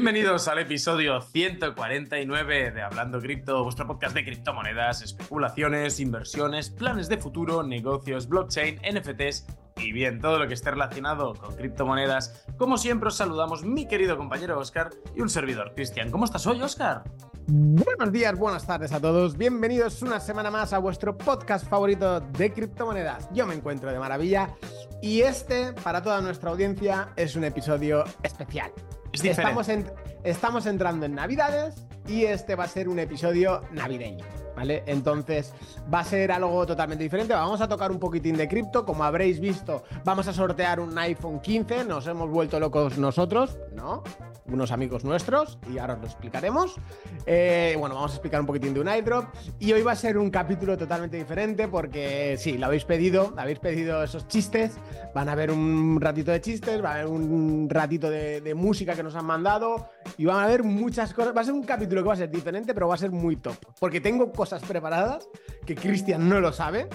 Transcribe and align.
Bienvenidos 0.00 0.48
al 0.48 0.60
episodio 0.60 1.20
149 1.20 2.70
de 2.70 2.80
Hablando 2.80 3.20
Cripto, 3.20 3.62
vuestro 3.62 3.86
podcast 3.86 4.14
de 4.14 4.24
criptomonedas, 4.24 5.02
especulaciones, 5.02 6.00
inversiones, 6.00 6.70
planes 6.70 7.10
de 7.10 7.18
futuro, 7.18 7.62
negocios, 7.62 8.26
blockchain, 8.26 8.76
NFTs 8.76 9.46
y 9.76 9.92
bien, 9.92 10.18
todo 10.18 10.38
lo 10.38 10.48
que 10.48 10.54
esté 10.54 10.70
relacionado 10.70 11.34
con 11.34 11.54
criptomonedas. 11.54 12.46
Como 12.56 12.78
siempre 12.78 13.08
os 13.08 13.16
saludamos 13.18 13.62
mi 13.62 13.86
querido 13.86 14.16
compañero 14.16 14.58
Oscar 14.58 14.88
y 15.14 15.20
un 15.20 15.28
servidor, 15.28 15.74
Cristian. 15.74 16.10
¿Cómo 16.10 16.24
estás 16.24 16.46
hoy, 16.46 16.62
Oscar? 16.62 17.04
Buenos 17.46 18.10
días, 18.10 18.38
buenas 18.38 18.66
tardes 18.66 18.92
a 18.92 19.00
todos. 19.02 19.36
Bienvenidos 19.36 20.00
una 20.00 20.18
semana 20.18 20.50
más 20.50 20.72
a 20.72 20.78
vuestro 20.78 21.18
podcast 21.18 21.68
favorito 21.68 22.20
de 22.20 22.50
criptomonedas. 22.50 23.28
Yo 23.34 23.46
me 23.46 23.54
encuentro 23.54 23.92
de 23.92 23.98
maravilla 23.98 24.48
y 25.02 25.20
este, 25.20 25.74
para 25.74 26.02
toda 26.02 26.22
nuestra 26.22 26.48
audiencia, 26.48 27.12
es 27.16 27.36
un 27.36 27.44
episodio 27.44 28.02
especial. 28.22 28.72
Estamos, 29.12 29.68
estamos 30.24 30.66
entrando 30.66 31.06
en 31.06 31.14
Navidades 31.14 31.86
y 32.06 32.24
este 32.24 32.54
va 32.54 32.64
a 32.64 32.68
ser 32.68 32.88
un 32.88 32.98
episodio 32.98 33.62
navideño. 33.72 34.24
Entonces 34.68 35.54
va 35.92 36.00
a 36.00 36.04
ser 36.04 36.32
algo 36.32 36.66
totalmente 36.66 37.04
diferente. 37.04 37.32
Vamos 37.32 37.60
a 37.60 37.68
tocar 37.68 37.90
un 37.90 37.98
poquitín 37.98 38.36
de 38.36 38.48
cripto. 38.48 38.84
Como 38.84 39.04
habréis 39.04 39.40
visto, 39.40 39.84
vamos 40.04 40.28
a 40.28 40.32
sortear 40.32 40.80
un 40.80 40.96
iPhone 40.98 41.40
15. 41.40 41.84
Nos 41.84 42.06
hemos 42.06 42.28
vuelto 42.28 42.60
locos 42.60 42.98
nosotros, 42.98 43.58
¿no? 43.74 44.02
Unos 44.46 44.72
amigos 44.72 45.04
nuestros 45.04 45.58
y 45.72 45.78
ahora 45.78 45.94
os 45.94 46.00
lo 46.00 46.06
explicaremos. 46.06 46.76
Eh, 47.24 47.76
bueno, 47.78 47.94
vamos 47.94 48.10
a 48.10 48.14
explicar 48.14 48.40
un 48.40 48.46
poquitín 48.46 48.74
de 48.74 48.80
un 48.80 48.88
iDrop. 48.88 49.26
Y 49.58 49.72
hoy 49.72 49.82
va 49.82 49.92
a 49.92 49.96
ser 49.96 50.18
un 50.18 50.30
capítulo 50.30 50.76
totalmente 50.76 51.16
diferente 51.16 51.68
porque 51.68 52.36
sí, 52.38 52.58
lo 52.58 52.66
habéis 52.66 52.84
pedido, 52.84 53.32
habéis 53.36 53.60
pedido 53.60 54.02
esos 54.02 54.28
chistes. 54.28 54.76
Van 55.14 55.28
a 55.28 55.32
haber 55.32 55.50
un 55.50 55.98
ratito 56.00 56.32
de 56.32 56.40
chistes, 56.40 56.82
va 56.82 56.90
a 56.90 56.94
haber 56.94 57.06
un 57.06 57.68
ratito 57.70 58.10
de, 58.10 58.40
de 58.40 58.54
música 58.54 58.94
que 58.94 59.02
nos 59.02 59.14
han 59.14 59.24
mandado 59.24 59.88
y 60.18 60.24
van 60.24 60.38
a 60.38 60.44
haber 60.44 60.64
muchas 60.64 61.14
cosas. 61.14 61.34
Va 61.36 61.42
a 61.42 61.44
ser 61.44 61.54
un 61.54 61.62
capítulo 61.62 62.02
que 62.02 62.08
va 62.08 62.14
a 62.14 62.16
ser 62.16 62.30
diferente, 62.30 62.74
pero 62.74 62.88
va 62.88 62.94
a 62.94 62.98
ser 62.98 63.10
muy 63.10 63.36
top. 63.36 63.56
Porque 63.78 64.00
tengo 64.00 64.32
cosas 64.32 64.49
preparadas 64.58 65.28
que 65.64 65.74
Cristian 65.74 66.28
no 66.28 66.40
lo 66.40 66.52
sabe. 66.52 66.88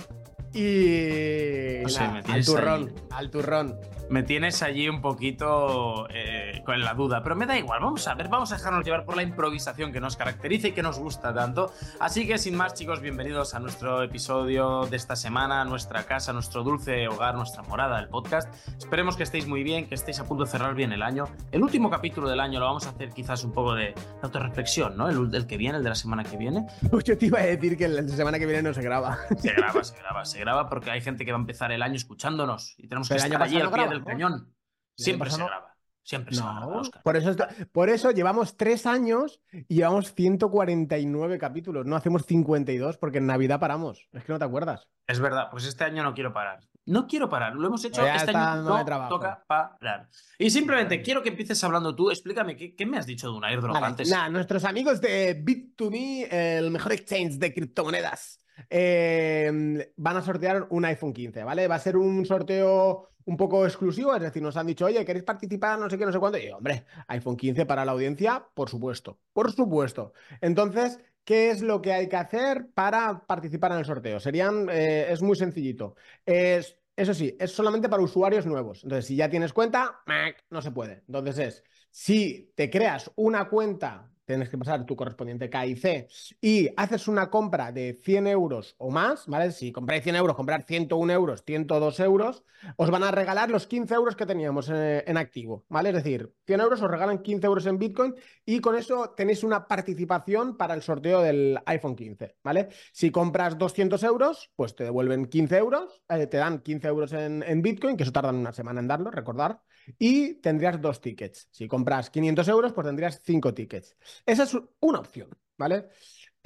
Y. 0.54 1.84
al 2.30 2.46
turrón, 2.46 2.94
al 3.10 3.30
turrón 3.30 3.80
me 4.10 4.24
tienes 4.24 4.62
allí 4.62 4.88
un 4.88 5.02
poquito 5.02 6.08
eh, 6.10 6.62
con 6.66 6.80
la 6.82 6.94
duda, 6.94 7.24
pero 7.24 7.36
me 7.36 7.46
da 7.46 7.58
igual, 7.58 7.80
vamos 7.82 8.08
a 8.08 8.14
ver, 8.14 8.30
vamos 8.30 8.52
a 8.52 8.58
dejarnos 8.58 8.86
llevar 8.86 9.04
por 9.06 9.16
la 9.16 9.24
improvisación 9.24 9.92
que 9.92 10.00
nos 10.00 10.16
caracteriza 10.16 10.68
y 10.68 10.72
que 10.74 10.84
nos 10.84 11.00
gusta 11.00 11.34
tanto. 11.34 11.72
Así 12.00 12.28
que 12.28 12.38
sin 12.38 12.56
más 12.56 12.74
chicos, 12.74 13.02
bienvenidos 13.02 13.56
a 13.56 13.60
nuestro 13.60 14.04
episodio 14.04 14.86
de 14.86 14.98
esta 14.98 15.16
semana, 15.16 15.66
nuestra 15.66 16.04
casa, 16.04 16.34
nuestro 16.34 16.64
dulce 16.64 17.08
hogar, 17.08 17.36
nuestra 17.36 17.64
morada, 17.64 18.00
el 18.00 18.08
podcast. 18.08 18.54
Esperemos 18.78 19.18
que 19.18 19.24
estéis 19.24 19.48
muy 19.48 19.64
bien, 19.64 19.88
que 19.88 19.96
estéis 19.96 20.20
a 20.20 20.26
punto 20.26 20.46
de 20.46 20.52
cerrar 20.52 20.76
bien 20.76 20.92
el 20.92 21.02
año. 21.02 21.26
El 21.52 21.64
último 21.64 21.90
capítulo 21.90 22.30
del 22.30 22.40
año 22.40 22.60
lo 22.60 22.66
vamos 22.66 22.86
a 22.86 22.92
hacer 22.92 23.10
quizás 23.10 23.44
un 23.44 23.54
poco 23.54 23.74
de 23.74 23.94
autorreflexión, 24.22 24.96
¿no? 24.98 25.10
El, 25.10 25.48
que 25.48 25.58
viene, 25.58 25.78
el 25.78 25.84
de 25.84 25.90
la 25.90 25.96
semana 25.96 26.24
que 26.24 26.38
viene. 26.38 26.68
Pues 26.92 27.04
yo 27.06 27.18
te 27.18 27.26
iba 27.26 27.40
a 27.40 27.44
decir 27.44 27.78
que 27.78 27.88
la 27.88 28.08
semana 28.08 28.40
que 28.40 28.46
viene 28.46 28.62
no 28.62 28.74
se 28.74 28.82
graba. 28.82 29.18
Se 29.38 29.52
graba, 29.54 29.84
se 29.84 29.98
graba, 29.98 30.26
se 30.26 30.40
graba 30.40 30.70
porque 30.70 30.92
hay 30.92 31.02
gente 31.02 31.26
que 31.26 31.32
va 31.32 31.38
a 31.38 31.42
empezar 31.42 31.72
el 31.72 31.82
año 31.82 31.96
escuchándonos 31.96 32.76
y 32.78 32.88
tenemos 32.88 33.10
que 33.10 33.16
estar 33.16 33.42
allí 33.42 33.60
al 33.60 33.72
pie 33.72 33.95
el 33.96 34.04
cañón. 34.04 34.54
Siempre 34.96 35.30
se 35.30 35.38
graba. 35.38 35.76
Siempre 36.04 36.36
se 36.36 36.42
graba, 36.42 36.82
Por 37.04 37.18
eso, 37.18 37.36
por 37.72 37.90
eso 37.90 38.12
llevamos 38.12 38.56
tres 38.56 38.86
años 38.86 39.42
y 39.52 39.76
llevamos 39.76 40.14
149 40.14 41.40
capítulos. 41.40 41.88
No 41.88 41.96
hacemos 41.96 42.26
52 42.28 42.98
porque 42.98 43.18
en 43.18 43.26
Navidad 43.26 43.60
paramos. 43.60 44.08
Es 44.14 44.24
que 44.24 44.32
no 44.32 44.38
te 44.38 44.46
acuerdas. 44.46 44.88
Es 45.08 45.20
verdad, 45.20 45.48
pues 45.50 45.66
este 45.66 45.84
año 45.84 46.04
no 46.04 46.14
quiero 46.14 46.32
parar. 46.32 46.60
No 46.86 47.08
quiero 47.08 47.28
parar. 47.28 47.56
Lo 47.56 47.68
hemos 47.68 47.84
hecho 47.84 48.06
este 48.06 48.38
año. 48.38 48.62
No 48.62 49.10
toca 49.10 49.44
parar. 49.48 50.08
Y 50.38 50.52
simplemente 50.52 51.02
quiero 51.02 51.24
que 51.24 51.30
empieces 51.30 51.64
hablando 51.64 51.96
tú. 51.96 52.12
Explícame, 52.12 52.56
¿qué, 52.56 52.86
me 52.86 53.00
has 53.00 53.08
dicho 53.08 53.32
de 53.32 53.38
un 53.38 53.44
airdrop 53.44 53.76
antes? 53.76 54.08
Nada, 54.10 54.30
nuestros 54.30 54.64
amigos 54.64 55.02
de 55.02 55.44
Bit2Me, 55.44 56.28
el 56.32 56.70
mejor 56.70 56.94
exchange 56.94 57.40
de 57.40 57.52
criptomonedas, 57.52 58.45
eh, 58.70 59.92
van 59.96 60.18
a 60.18 60.22
sortear 60.22 60.68
un 60.70 60.86
iPhone 60.86 61.14
15, 61.14 61.44
¿vale? 61.44 61.68
Va 61.68 61.76
a 61.76 61.80
ser 61.80 61.98
un 61.98 62.26
sorteo 62.26 63.10
un 63.26 63.38
poco 63.38 63.66
exclusivo, 63.66 64.16
es 64.16 64.22
decir, 64.22 64.42
nos 64.42 64.56
han 64.56 64.68
dicho, 64.68 64.86
oye, 64.86 65.04
¿queréis 65.04 65.26
participar? 65.26 65.80
No 65.80 65.90
sé 65.90 65.98
qué, 65.98 66.06
no 66.06 66.12
sé 66.12 66.20
cuánto. 66.20 66.38
Y 66.38 66.50
hombre, 66.50 66.86
iPhone 67.08 67.38
15 67.38 67.66
para 67.66 67.84
la 67.84 67.92
audiencia, 67.92 68.48
por 68.54 68.70
supuesto, 68.70 69.20
por 69.34 69.52
supuesto. 69.52 70.14
Entonces, 70.42 71.00
¿qué 71.24 71.50
es 71.50 71.62
lo 71.62 71.82
que 71.82 71.92
hay 71.92 72.08
que 72.08 72.18
hacer 72.18 72.68
para 72.74 73.26
participar 73.26 73.72
en 73.72 73.80
el 73.80 73.86
sorteo? 73.86 74.20
Serían, 74.20 74.70
eh, 74.70 75.08
es 75.10 75.22
muy 75.22 75.36
sencillito. 75.36 75.96
Es, 76.26 76.78
eso 76.96 77.14
sí, 77.14 77.36
es 77.40 77.52
solamente 77.52 77.90
para 77.90 78.04
usuarios 78.04 78.46
nuevos. 78.46 78.84
Entonces, 78.84 79.08
si 79.08 79.16
ya 79.16 79.30
tienes 79.30 79.54
cuenta, 79.54 80.02
no 80.50 80.62
se 80.62 80.72
puede. 80.72 81.04
Entonces 81.08 81.40
es, 81.40 81.64
si 81.90 82.54
te 82.56 82.70
creas 82.70 83.12
una 83.16 83.50
cuenta 83.50 84.12
tienes 84.26 84.50
que 84.50 84.58
pasar 84.58 84.86
tu 84.86 84.96
correspondiente 84.96 85.50
KIC 85.50 86.08
y 86.42 86.70
haces 86.76 87.08
una 87.08 87.30
compra 87.30 87.72
de 87.72 87.98
100 88.02 88.28
euros 88.28 88.76
o 88.78 88.90
más, 88.90 89.28
¿vale? 89.28 89.52
Si 89.52 89.72
compráis 89.72 90.04
100 90.04 90.16
euros, 90.16 90.36
comprar 90.36 90.64
101 90.64 91.14
euros, 91.14 91.44
102 91.46 92.00
euros, 92.00 92.44
os 92.78 92.90
van 92.90 93.04
a 93.04 93.12
regalar 93.12 93.50
los 93.50 93.68
15 93.68 93.94
euros 93.94 94.16
que 94.16 94.26
teníamos 94.26 94.70
eh, 94.70 95.04
en, 95.08 95.18
activo, 95.18 95.66
¿vale? 95.70 95.90
Es 95.90 95.96
decir, 95.96 96.34
100 96.46 96.62
euros 96.62 96.82
os 96.82 96.90
regalan 96.90 97.20
15 97.20 97.46
euros 97.46 97.66
en 97.66 97.78
Bitcoin 97.78 98.16
y 98.46 98.60
con 98.60 98.76
eso 98.76 99.12
tenéis 99.16 99.44
una 99.44 99.68
participación 99.68 100.58
para 100.58 100.74
el 100.74 100.82
sorteo 100.82 101.22
del 101.22 101.60
iPhone 101.66 101.96
15, 101.96 102.36
¿vale? 102.44 102.70
Si 102.92 103.12
compras 103.12 103.58
200 103.58 104.04
euros, 104.04 104.52
pues 104.56 104.76
te 104.76 104.84
devuelven 104.84 105.26
15 105.26 105.58
euros, 105.58 106.02
eh, 106.10 106.28
te 106.28 106.38
dan 106.38 106.60
15 106.60 106.88
euros 106.88 107.14
en, 107.14 107.44
en 107.44 107.62
Bitcoin, 107.62 107.98
que 107.98 108.04
eso 108.04 108.12
tarda 108.12 108.32
una 108.32 108.52
semana 108.52 108.80
en 108.80 108.88
darlo, 108.88 109.12
recordar, 109.12 109.62
y 109.98 110.36
tendrías 110.36 110.82
dos 110.82 111.02
tickets. 111.02 111.48
Si 111.52 111.68
compras 111.68 112.10
500 112.10 112.48
euros, 112.48 112.74
pues 112.74 112.86
tendrías 112.86 113.22
cinco 113.24 113.54
tickets. 113.54 113.96
Esa 114.26 114.44
es 114.44 114.58
una 114.80 115.00
opción, 115.00 115.30
¿vale? 115.58 115.88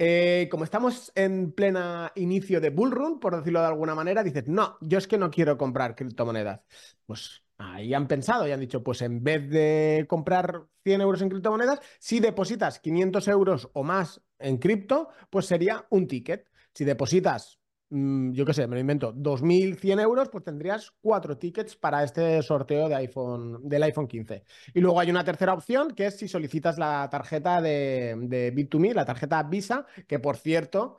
Eh, 0.02 0.48
como 0.50 0.64
estamos 0.64 1.12
en 1.14 1.52
plena 1.52 2.10
inicio 2.14 2.58
de 2.58 2.70
bullrun, 2.70 3.20
por 3.20 3.36
decirlo 3.36 3.60
de 3.60 3.66
alguna 3.66 3.94
manera, 3.94 4.22
dices, 4.22 4.48
no, 4.48 4.78
yo 4.80 4.96
es 4.96 5.06
que 5.06 5.18
no 5.18 5.30
quiero 5.30 5.58
comprar 5.58 5.94
criptomonedas. 5.94 6.64
Pues 7.04 7.42
ahí 7.58 7.92
han 7.92 8.08
pensado 8.08 8.48
y 8.48 8.52
han 8.52 8.60
dicho, 8.60 8.82
pues 8.82 9.02
en 9.02 9.22
vez 9.22 9.50
de 9.50 10.06
comprar 10.08 10.64
100 10.84 11.02
euros 11.02 11.20
en 11.20 11.28
criptomonedas, 11.28 11.80
si 11.98 12.18
depositas 12.18 12.78
500 12.80 13.28
euros 13.28 13.68
o 13.74 13.82
más 13.84 14.22
en 14.38 14.56
cripto, 14.56 15.10
pues 15.28 15.44
sería 15.44 15.86
un 15.90 16.08
ticket. 16.08 16.48
Si 16.72 16.84
depositas 16.84 17.59
yo 17.90 18.44
qué 18.44 18.54
sé, 18.54 18.68
me 18.68 18.76
lo 18.76 18.80
invento, 18.80 19.12
2.100 19.12 20.00
euros, 20.00 20.28
pues 20.28 20.44
tendrías 20.44 20.92
cuatro 21.00 21.36
tickets 21.36 21.74
para 21.74 22.04
este 22.04 22.40
sorteo 22.42 22.88
de 22.88 22.94
iPhone, 22.94 23.68
del 23.68 23.82
iPhone 23.82 24.06
15. 24.06 24.44
Y 24.74 24.80
luego 24.80 25.00
hay 25.00 25.10
una 25.10 25.24
tercera 25.24 25.54
opción, 25.54 25.90
que 25.94 26.06
es 26.06 26.16
si 26.16 26.28
solicitas 26.28 26.78
la 26.78 27.08
tarjeta 27.10 27.60
de, 27.60 28.14
de 28.16 28.54
Bit2Me, 28.54 28.94
la 28.94 29.04
tarjeta 29.04 29.42
Visa, 29.42 29.86
que 30.06 30.20
por 30.20 30.36
cierto, 30.36 30.98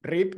RIP, 0.00 0.36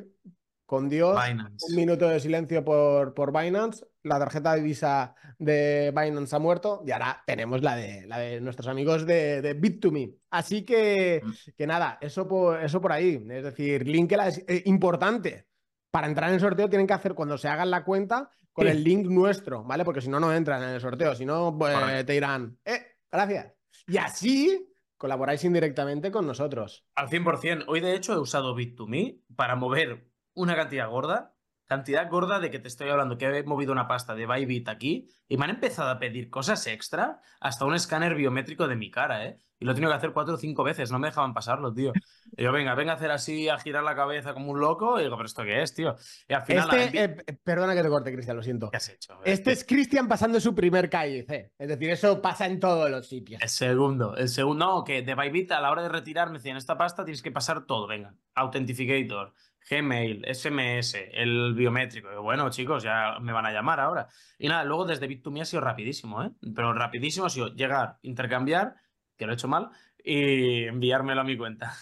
con 0.64 0.88
Dios, 0.88 1.20
un 1.68 1.76
minuto 1.76 2.08
de 2.08 2.20
silencio 2.20 2.64
por, 2.64 3.12
por 3.12 3.36
Binance, 3.36 3.84
la 4.04 4.18
tarjeta 4.20 4.54
de 4.54 4.62
Visa 4.62 5.16
de 5.36 5.92
Binance 5.94 6.34
ha 6.34 6.38
muerto 6.38 6.82
y 6.86 6.92
ahora 6.92 7.22
tenemos 7.26 7.60
la 7.60 7.74
de, 7.74 8.06
la 8.06 8.18
de 8.18 8.40
nuestros 8.40 8.68
amigos 8.68 9.04
de, 9.04 9.42
de 9.42 9.60
Bit2Me. 9.60 10.14
Así 10.30 10.64
que, 10.64 11.22
mm. 11.24 11.30
que 11.58 11.66
nada, 11.66 11.98
eso 12.00 12.26
por, 12.28 12.62
eso 12.62 12.80
por 12.80 12.92
ahí. 12.92 13.22
Es 13.30 13.42
decir, 13.42 13.86
link 13.86 14.12
es 14.12 14.44
eh, 14.46 14.62
importante 14.66 15.49
para 15.90 16.06
entrar 16.06 16.28
en 16.28 16.34
el 16.34 16.40
sorteo 16.40 16.68
tienen 16.68 16.86
que 16.86 16.94
hacer 16.94 17.14
cuando 17.14 17.36
se 17.38 17.48
hagan 17.48 17.70
la 17.70 17.84
cuenta 17.84 18.30
con 18.52 18.66
el 18.66 18.82
link 18.82 19.06
nuestro, 19.06 19.64
¿vale? 19.64 19.84
Porque 19.84 20.00
si 20.00 20.08
no, 20.08 20.20
no 20.20 20.32
entran 20.32 20.62
en 20.62 20.70
el 20.70 20.80
sorteo. 20.80 21.14
Si 21.14 21.24
no, 21.24 21.56
pues 21.56 22.04
te 22.04 22.12
dirán, 22.12 22.58
eh, 22.64 22.96
gracias. 23.10 23.54
Y 23.86 23.96
así 23.96 24.66
colaboráis 24.96 25.42
indirectamente 25.44 26.10
con 26.10 26.26
nosotros. 26.26 26.84
Al 26.94 27.08
100%. 27.08 27.64
Hoy, 27.68 27.80
de 27.80 27.94
hecho, 27.94 28.12
he 28.12 28.18
usado 28.18 28.54
Bit2Me 28.54 29.22
para 29.34 29.56
mover 29.56 30.10
una 30.34 30.54
cantidad 30.54 30.90
gorda 30.90 31.34
cantidad 31.70 32.10
gorda 32.10 32.40
de 32.40 32.50
que 32.50 32.58
te 32.58 32.66
estoy 32.66 32.88
hablando, 32.88 33.16
que 33.16 33.26
he 33.26 33.44
movido 33.44 33.70
una 33.70 33.86
pasta 33.86 34.16
de 34.16 34.26
Bybit 34.26 34.68
aquí 34.68 35.08
y 35.28 35.36
me 35.36 35.44
han 35.44 35.50
empezado 35.50 35.88
a 35.88 36.00
pedir 36.00 36.28
cosas 36.28 36.66
extra, 36.66 37.20
hasta 37.38 37.64
un 37.64 37.76
escáner 37.76 38.16
biométrico 38.16 38.66
de 38.66 38.74
mi 38.74 38.90
cara, 38.90 39.24
¿eh? 39.24 39.38
Y 39.60 39.66
lo 39.66 39.72
he 39.72 39.74
tenido 39.74 39.92
que 39.92 39.98
hacer 39.98 40.12
cuatro 40.12 40.34
o 40.34 40.36
cinco 40.36 40.64
veces, 40.64 40.90
no 40.90 40.98
me 40.98 41.08
dejaban 41.08 41.32
pasarlo, 41.32 41.72
tío. 41.72 41.92
Y 42.36 42.42
yo, 42.42 42.50
venga, 42.50 42.74
venga 42.74 42.92
a 42.92 42.96
hacer 42.96 43.10
así, 43.12 43.48
a 43.48 43.58
girar 43.58 43.84
la 43.84 43.94
cabeza 43.94 44.32
como 44.32 44.50
un 44.50 44.58
loco, 44.58 44.98
y 44.98 45.04
digo, 45.04 45.16
¿pero 45.16 45.26
esto 45.26 45.44
qué 45.44 45.62
es, 45.62 45.72
tío? 45.74 45.94
Y 46.26 46.32
al 46.32 46.42
final... 46.42 46.74
Este, 46.74 47.04
eh, 47.04 47.38
perdona 47.44 47.74
que 47.74 47.82
te 47.82 47.88
corte, 47.88 48.12
Cristian, 48.12 48.36
lo 48.36 48.42
siento. 48.42 48.70
¿Qué 48.70 48.78
has 48.78 48.88
hecho? 48.88 49.20
Este 49.24 49.52
es 49.52 49.64
Cristian 49.64 50.08
pasando 50.08 50.40
su 50.40 50.54
primer 50.54 50.90
KIC. 50.90 51.52
Es 51.56 51.68
decir, 51.68 51.90
eso 51.90 52.20
pasa 52.20 52.46
en 52.46 52.58
todos 52.58 52.90
los 52.90 53.06
sitios. 53.06 53.40
El 53.42 53.48
segundo, 53.48 54.16
el 54.16 54.28
segundo, 54.28 54.66
no, 54.66 54.82
que 54.82 55.02
de 55.02 55.14
Bybit 55.14 55.52
a 55.52 55.60
la 55.60 55.70
hora 55.70 55.82
de 55.82 55.90
retirar 55.90 56.30
me 56.30 56.38
decían, 56.38 56.56
esta 56.56 56.76
pasta 56.76 57.04
tienes 57.04 57.22
que 57.22 57.30
pasar 57.30 57.66
todo, 57.66 57.86
venga. 57.86 58.14
Authenticator, 58.34 59.34
Gmail, 59.68 60.24
SMS, 60.32 60.96
el 61.12 61.54
biométrico. 61.54 62.22
bueno, 62.22 62.50
chicos, 62.50 62.82
ya 62.82 63.18
me 63.20 63.32
van 63.32 63.46
a 63.46 63.52
llamar 63.52 63.80
ahora. 63.80 64.08
Y 64.38 64.48
nada, 64.48 64.64
luego 64.64 64.84
desde 64.84 65.08
Bit2Me 65.08 65.42
ha 65.42 65.44
sido 65.44 65.62
rapidísimo, 65.62 66.22
¿eh? 66.22 66.30
Pero 66.54 66.72
rapidísimo 66.72 67.26
ha 67.26 67.30
sido 67.30 67.48
llegar, 67.54 67.98
intercambiar, 68.02 68.74
que 69.16 69.26
lo 69.26 69.32
he 69.32 69.34
hecho 69.34 69.48
mal, 69.48 69.70
y 70.02 70.64
enviármelo 70.64 71.20
a 71.20 71.24
mi 71.24 71.36
cuenta. 71.36 71.72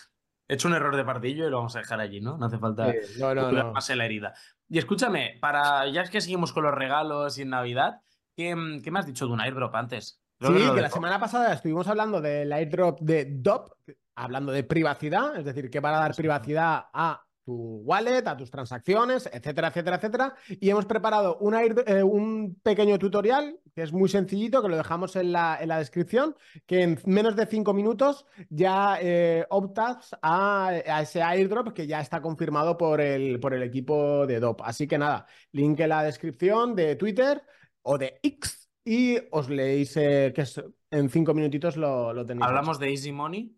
He 0.48 0.54
hecho 0.54 0.68
un 0.68 0.74
error 0.74 0.96
de 0.96 1.04
partillo 1.04 1.46
y 1.46 1.50
lo 1.50 1.58
vamos 1.58 1.76
a 1.76 1.80
dejar 1.80 2.00
allí, 2.00 2.20
¿no? 2.20 2.38
No 2.38 2.46
hace 2.46 2.58
falta 2.58 2.92
no, 3.18 3.34
no, 3.34 3.72
más 3.72 3.90
en 3.90 3.98
la 3.98 4.06
herida. 4.06 4.34
Y 4.68 4.78
escúchame, 4.78 5.36
para 5.40 5.86
ya 5.88 6.02
es 6.02 6.10
que 6.10 6.20
seguimos 6.20 6.52
con 6.52 6.64
los 6.64 6.74
regalos 6.74 7.38
y 7.38 7.42
en 7.42 7.50
Navidad, 7.50 8.00
¿qué, 8.34 8.80
qué 8.82 8.90
me 8.90 8.98
has 8.98 9.06
dicho 9.06 9.26
de 9.26 9.32
un 9.32 9.40
airdrop 9.40 9.74
antes? 9.74 10.22
sí, 10.40 10.70
que 10.74 10.80
la 10.80 10.90
semana 10.90 11.18
pasada 11.18 11.52
estuvimos 11.52 11.86
hablando 11.88 12.20
del 12.20 12.52
airdrop 12.52 13.00
de 13.00 13.26
DOP, 13.28 13.72
hablando 14.14 14.52
de 14.52 14.64
privacidad, 14.64 15.36
es 15.36 15.44
decir, 15.44 15.70
que 15.70 15.80
van 15.80 15.94
a 15.94 15.98
dar 15.98 16.14
privacidad 16.14 16.86
a 16.92 17.27
tu 17.48 17.80
wallet, 17.82 18.28
a 18.28 18.36
tus 18.36 18.50
transacciones, 18.50 19.26
etcétera, 19.32 19.68
etcétera, 19.68 19.96
etcétera. 19.96 20.34
Y 20.60 20.68
hemos 20.68 20.84
preparado 20.84 21.38
eh, 21.86 22.02
un 22.02 22.58
pequeño 22.62 22.98
tutorial 22.98 23.58
que 23.74 23.84
es 23.84 23.90
muy 23.90 24.10
sencillito, 24.10 24.60
que 24.60 24.68
lo 24.68 24.76
dejamos 24.76 25.16
en 25.16 25.32
la, 25.32 25.56
en 25.58 25.68
la 25.68 25.78
descripción, 25.78 26.36
que 26.66 26.82
en 26.82 26.98
menos 27.06 27.36
de 27.36 27.46
cinco 27.46 27.72
minutos 27.72 28.26
ya 28.50 28.98
eh, 29.00 29.46
optas 29.48 30.14
a, 30.20 30.72
ese 31.00 31.22
airdrop 31.22 31.72
que 31.72 31.86
ya 31.86 32.00
está 32.02 32.20
confirmado 32.20 32.76
por 32.76 33.00
el, 33.00 33.40
por 33.40 33.54
el 33.54 33.62
equipo 33.62 34.26
de 34.26 34.40
DOP. 34.40 34.60
Así 34.62 34.86
que 34.86 34.98
nada, 34.98 35.24
link 35.52 35.80
en 35.80 35.88
la 35.88 36.02
descripción 36.02 36.74
de 36.74 36.96
Twitter 36.96 37.42
o 37.80 37.96
de 37.96 38.20
X 38.22 38.68
y 38.84 39.16
os 39.30 39.48
leéis 39.48 39.96
eh, 39.96 40.34
que 40.34 40.44
en 40.90 41.08
cinco 41.08 41.32
minutitos 41.32 41.78
lo, 41.78 42.12
lo 42.12 42.26
tenéis. 42.26 42.46
¿Hablamos 42.46 42.78
de 42.78 42.90
Easy 42.90 43.10
Money? 43.10 43.57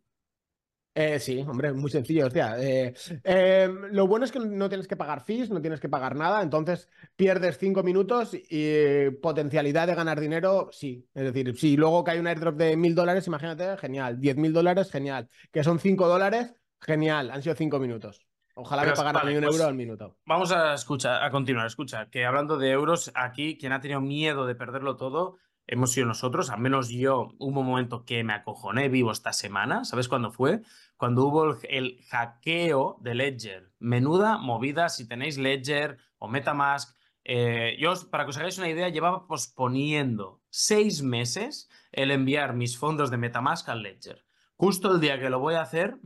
Eh, 0.92 1.20
sí, 1.20 1.44
hombre, 1.46 1.72
muy 1.72 1.90
sencillo. 1.90 2.26
Hostia. 2.26 2.56
Eh, 2.58 2.92
eh, 3.22 3.68
lo 3.92 4.06
bueno 4.06 4.24
es 4.24 4.32
que 4.32 4.40
no 4.40 4.68
tienes 4.68 4.88
que 4.88 4.96
pagar 4.96 5.22
fees, 5.24 5.50
no 5.50 5.60
tienes 5.60 5.80
que 5.80 5.88
pagar 5.88 6.16
nada, 6.16 6.42
entonces 6.42 6.88
pierdes 7.14 7.58
cinco 7.58 7.82
minutos 7.82 8.32
y 8.32 9.10
potencialidad 9.22 9.86
de 9.86 9.94
ganar 9.94 10.18
dinero, 10.18 10.68
sí. 10.72 11.06
Es 11.14 11.24
decir, 11.24 11.56
si 11.56 11.76
luego 11.76 12.02
cae 12.02 12.18
un 12.18 12.26
airdrop 12.26 12.56
de 12.56 12.76
mil 12.76 12.94
dólares, 12.94 13.26
imagínate, 13.26 13.76
genial. 13.76 14.20
Diez 14.20 14.36
mil 14.36 14.52
dólares, 14.52 14.90
genial. 14.90 15.28
Que 15.52 15.62
son 15.62 15.78
cinco 15.78 16.08
dólares, 16.08 16.54
genial. 16.80 17.30
Han 17.30 17.42
sido 17.42 17.54
cinco 17.54 17.78
minutos. 17.78 18.26
Ojalá 18.54 18.84
me 18.84 18.92
pagaran 18.92 19.26
un 19.28 19.42
pues 19.42 19.54
euro 19.54 19.68
al 19.68 19.74
minuto. 19.74 20.16
Vamos 20.26 20.50
a 20.52 20.74
escuchar, 20.74 21.22
a 21.22 21.30
continuar. 21.30 21.66
Escucha, 21.66 22.10
que 22.10 22.26
hablando 22.26 22.58
de 22.58 22.70
euros, 22.70 23.10
aquí 23.14 23.56
quien 23.56 23.72
ha 23.72 23.80
tenido 23.80 24.00
miedo 24.00 24.44
de 24.44 24.54
perderlo 24.54 24.96
todo 24.96 25.38
hemos 25.66 25.92
sido 25.92 26.06
nosotros, 26.06 26.50
al 26.50 26.60
menos 26.60 26.88
yo, 26.88 27.28
hubo 27.38 27.60
un 27.60 27.66
momento 27.66 28.04
que 28.04 28.24
me 28.24 28.32
acojoné 28.32 28.88
vivo 28.88 29.12
esta 29.12 29.32
semana, 29.32 29.84
¿sabes 29.84 30.08
cuándo 30.08 30.30
fue? 30.30 30.62
Cuando 30.96 31.24
hubo 31.24 31.56
el, 31.62 32.00
hackeo 32.10 32.98
de 33.00 33.14
Ledger. 33.14 33.72
Menuda 33.78 34.38
movida, 34.38 34.88
si 34.88 35.06
tenéis 35.06 35.38
Ledger 35.38 35.98
o 36.18 36.28
Metamask. 36.28 36.96
Eh, 37.24 37.76
yo, 37.78 37.94
para 38.10 38.24
que 38.24 38.30
os 38.30 38.38
hagáis 38.38 38.58
una 38.58 38.68
idea, 38.68 38.88
llevaba 38.88 39.26
posponiendo 39.26 40.42
seis 40.50 41.02
meses 41.02 41.68
el 41.92 42.10
enviar 42.10 42.54
mis 42.54 42.76
fondos 42.76 43.10
de 43.10 43.16
Metamask 43.18 43.68
al 43.68 43.82
Ledger. 43.82 44.24
Justo 44.56 44.92
el 44.92 45.00
día 45.00 45.18
que 45.18 45.30
lo 45.30 45.38
voy 45.38 45.54
a 45.54 45.62
hacer, 45.62 45.96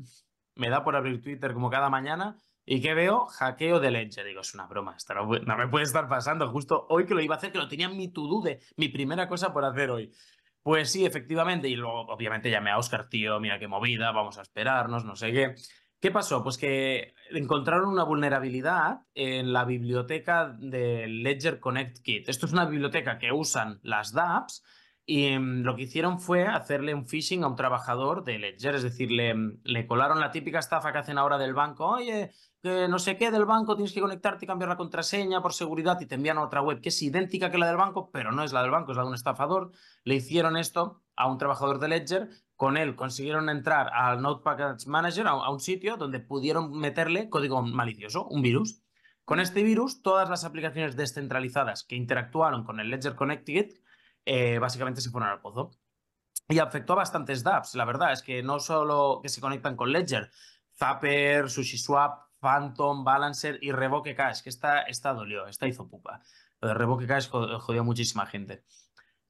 me 0.55 0.69
da 0.69 0.85
por 0.85 0.95
abrir 0.95 1.23
Twitter 1.23 1.55
como 1.55 1.71
cada 1.71 1.91
mañana 1.91 2.37
¿Y 2.67 2.81
qué 2.81 2.95
veo? 2.95 3.27
Hackeo 3.27 3.79
de 3.81 3.91
Ledger. 3.91 4.25
Digo, 4.25 4.41
es 4.41 4.55
una 4.55 4.67
broma, 4.67 4.95
esto 4.97 5.15
no, 5.15 5.57
me 5.57 5.69
puede 5.69 5.85
estar 5.85 6.09
pasando. 6.09 6.49
Justo 6.49 6.87
hoy 6.89 7.05
que 7.07 7.15
lo 7.15 7.21
iba 7.21 7.35
a 7.35 7.39
hacer, 7.39 7.53
que 7.53 7.59
lo 7.59 7.69
tenía 7.69 7.87
en 7.87 7.97
mi 7.97 8.09
to-do 8.09 8.41
de 8.43 8.61
mi 8.77 8.89
primera 8.89 9.29
cosa 9.29 9.53
por 9.53 9.65
hacer 9.65 9.91
hoy. 9.91 10.13
Pues 10.63 10.91
sí, 10.91 11.05
efectivamente, 11.05 11.69
y 11.69 11.77
luego 11.77 12.07
obviamente 12.07 12.51
llamé 12.51 12.71
a 12.71 12.79
Oscar, 12.79 13.09
tío, 13.11 13.39
mira 13.39 13.59
qué 13.59 13.69
movida, 13.69 14.13
vamos 14.13 14.39
a 14.39 14.43
esperarnos, 14.43 15.05
no 15.05 15.15
sé 15.15 15.31
qué. 15.31 15.55
¿Qué 16.01 16.11
pasó? 16.11 16.43
Pues 16.43 16.57
que 16.57 17.15
encontraron 17.31 17.89
una 17.89 18.05
vulnerabilidad 18.05 19.01
en 19.15 19.53
la 19.53 19.65
biblioteca 19.65 20.55
de 20.59 21.07
Ledger 21.07 21.61
Connect 21.61 21.99
Kit. 21.99 22.29
Esto 22.29 22.47
es 22.47 22.53
una 22.53 22.65
biblioteca 22.65 23.19
que 23.19 23.33
usan 23.33 23.81
las 23.83 24.13
dApps 24.13 24.63
y 25.07 25.27
em, 25.27 25.63
lo 25.63 25.77
que 25.77 25.83
hicieron 25.83 26.19
fue 26.19 26.47
hacerle 26.47 26.95
un 26.95 27.07
phishing 27.07 27.45
a 27.45 27.49
un 27.49 27.57
trabajador 27.57 28.25
de 28.25 28.39
Ledger, 28.39 28.75
es 28.75 28.83
decir, 28.83 29.11
le, 29.11 29.35
le, 29.63 29.87
colaron 29.87 30.21
la 30.21 30.31
típica 30.31 30.59
estafa 30.59 30.93
que 30.93 30.99
hacen 30.99 31.19
ahora 31.19 31.37
del 31.37 31.53
banco, 31.53 31.87
oye, 31.87 32.31
que 32.63 32.89
no 32.89 32.99
sé 32.99 33.19
qué 33.19 33.31
del 33.31 33.45
banco, 33.45 33.77
tienes 33.77 33.93
que 33.93 34.01
conectarte 34.01 34.47
y 34.47 34.49
cambiar 34.49 34.71
la 34.71 34.79
contraseña 34.79 35.43
por 35.43 35.53
seguridad 35.53 36.01
y 36.01 36.07
te 36.07 36.15
envían 36.15 36.39
a 36.39 36.43
otra 36.45 36.63
web 36.63 36.81
que 36.81 36.89
es 36.89 37.03
idéntica 37.03 37.51
que 37.51 37.59
la 37.59 37.67
del 37.67 37.77
banco, 37.77 38.11
pero 38.11 38.33
no 38.33 38.43
es 38.43 38.55
la 38.55 38.63
del 38.63 38.71
banco, 38.71 38.93
es 38.93 38.97
la 38.97 39.03
de 39.03 39.11
un 39.11 39.15
estafador. 39.15 39.73
Le 40.05 40.15
hicieron 40.15 40.57
esto 40.57 41.03
a 41.15 41.29
un 41.31 41.37
trabajador 41.37 41.79
de 41.79 41.89
Ledger, 41.89 42.31
con 42.57 42.79
él 42.79 42.97
consiguieron 42.97 43.51
entrar 43.51 43.91
al 43.93 44.23
Node 44.23 44.43
Package 44.43 44.87
Manager, 44.87 45.27
a, 45.27 45.51
un 45.51 45.61
sitio 45.61 45.99
donde 45.99 46.21
pudieron 46.21 46.73
meterle 46.73 47.29
código 47.29 47.61
malicioso, 47.61 48.27
un 48.29 48.41
virus. 48.41 48.81
Con 49.27 49.41
este 49.41 49.63
virus, 49.63 50.01
todas 50.01 50.31
las 50.31 50.45
aplicaciones 50.45 50.97
descentralizadas 50.97 51.85
que 51.85 51.97
interactuaron 51.97 52.65
con 52.65 52.81
el 52.81 52.89
Ledger 52.89 53.15
Connected 53.15 53.75
eh, 54.25 54.59
básicamente 54.59 55.01
se 55.01 55.11
fueron 55.11 55.31
al 55.31 55.41
pozo. 55.41 55.71
Y 56.49 56.59
afectó 56.59 56.93
a 56.93 56.97
bastantes 56.97 57.43
dApps, 57.43 57.75
la 57.75 57.85
verdad, 57.85 58.13
es 58.13 58.23
que 58.23 58.43
no 58.43 58.59
solo 58.59 59.21
que 59.23 59.29
se 59.31 59.41
conectan 59.41 59.77
con 59.77 59.91
Ledger, 59.93 60.31
Zapper, 60.77 61.49
SushiSwap, 61.49 62.25
Phantom, 62.39 63.05
Balancer 63.05 63.59
y 63.63 63.73
Revoke 63.73 64.15
Cash, 64.15 64.43
que 64.43 64.51
esta, 64.51 64.83
esta 64.83 65.15
dolió, 65.15 65.47
esta 65.47 65.67
hizo 65.67 65.89
pupa. 65.89 66.21
Lo 66.61 66.69
de 66.69 66.75
Revoke 66.75 67.07
Cash 67.07 67.29
jodió 67.31 67.81
a 67.81 67.85
muchísima 67.85 68.27
gente. 68.27 68.65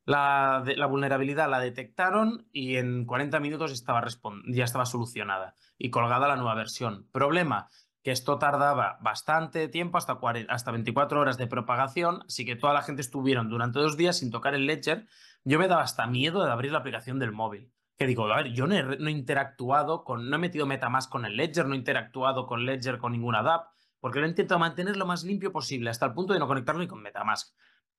La, 0.05 0.65
la, 0.77 0.87
vulnerabilidad 0.87 1.49
la 1.49 1.61
detectaron 1.61 2.49
y 2.53 2.77
en 2.77 3.07
40 3.07 3.41
minutos 3.41 3.73
estaba 3.73 4.05
ya 4.49 4.65
estaba 4.65 4.85
solucionada 4.85 5.55
y 5.79 5.91
colgada 5.91 6.29
la 6.29 6.37
nueva 6.37 6.55
versión. 6.55 7.09
Problema, 7.11 7.71
que 8.05 8.13
esto 8.13 8.39
tardaba 8.39 8.99
bastante 9.01 9.67
tiempo, 9.67 9.99
hasta, 9.99 10.21
hasta 10.49 10.71
24 10.71 11.21
horas 11.21 11.39
de 11.39 11.49
propagación, 11.49 12.23
así 12.29 12.45
que 12.45 12.55
toda 12.55 12.73
la 12.73 12.83
gente 12.83 13.03
estuvieron 13.03 13.49
durante 13.49 13.81
dos 13.81 13.97
días 13.97 14.19
sin 14.19 14.31
tocar 14.31 14.55
el 14.55 14.67
ledger. 14.67 15.09
Yo 15.43 15.59
me 15.59 15.67
daba 15.67 15.83
hasta 15.83 16.07
miedo 16.07 16.45
de 16.45 16.53
abrir 16.53 16.71
la 16.71 16.79
aplicación 16.79 17.19
del 17.19 17.33
móvil 17.33 17.75
que 17.97 18.07
digo, 18.07 18.31
a 18.33 18.37
ver, 18.37 18.53
yo 18.53 18.67
no 18.67 18.75
he, 18.75 19.11
interactuado 19.11 20.05
con, 20.05 20.29
no 20.29 20.37
he 20.37 20.39
metido 20.39 20.67
MetaMask 20.67 21.11
con 21.11 21.25
el 21.25 21.37
Ledger, 21.37 21.67
no 21.67 21.75
he 21.75 21.79
interactuado 21.79 22.47
con 22.47 22.67
Ledger 22.67 22.99
con 22.99 23.13
ninguna 23.13 23.43
DApp, 23.43 23.69
porque 24.01 24.19
lo 24.19 24.27
he 24.27 24.29
intentado 24.29 24.59
mantener 24.59 24.97
lo 24.97 25.07
más 25.07 25.23
limpio 25.25 25.53
posible, 25.53 25.91
hasta 25.91 26.07
el 26.07 26.13
punto 26.13 26.33
de 26.33 26.41
no 26.41 26.49
conectarlo 26.49 26.81
ni 26.81 26.89
con 26.89 27.03
MetaMask. 27.03 27.55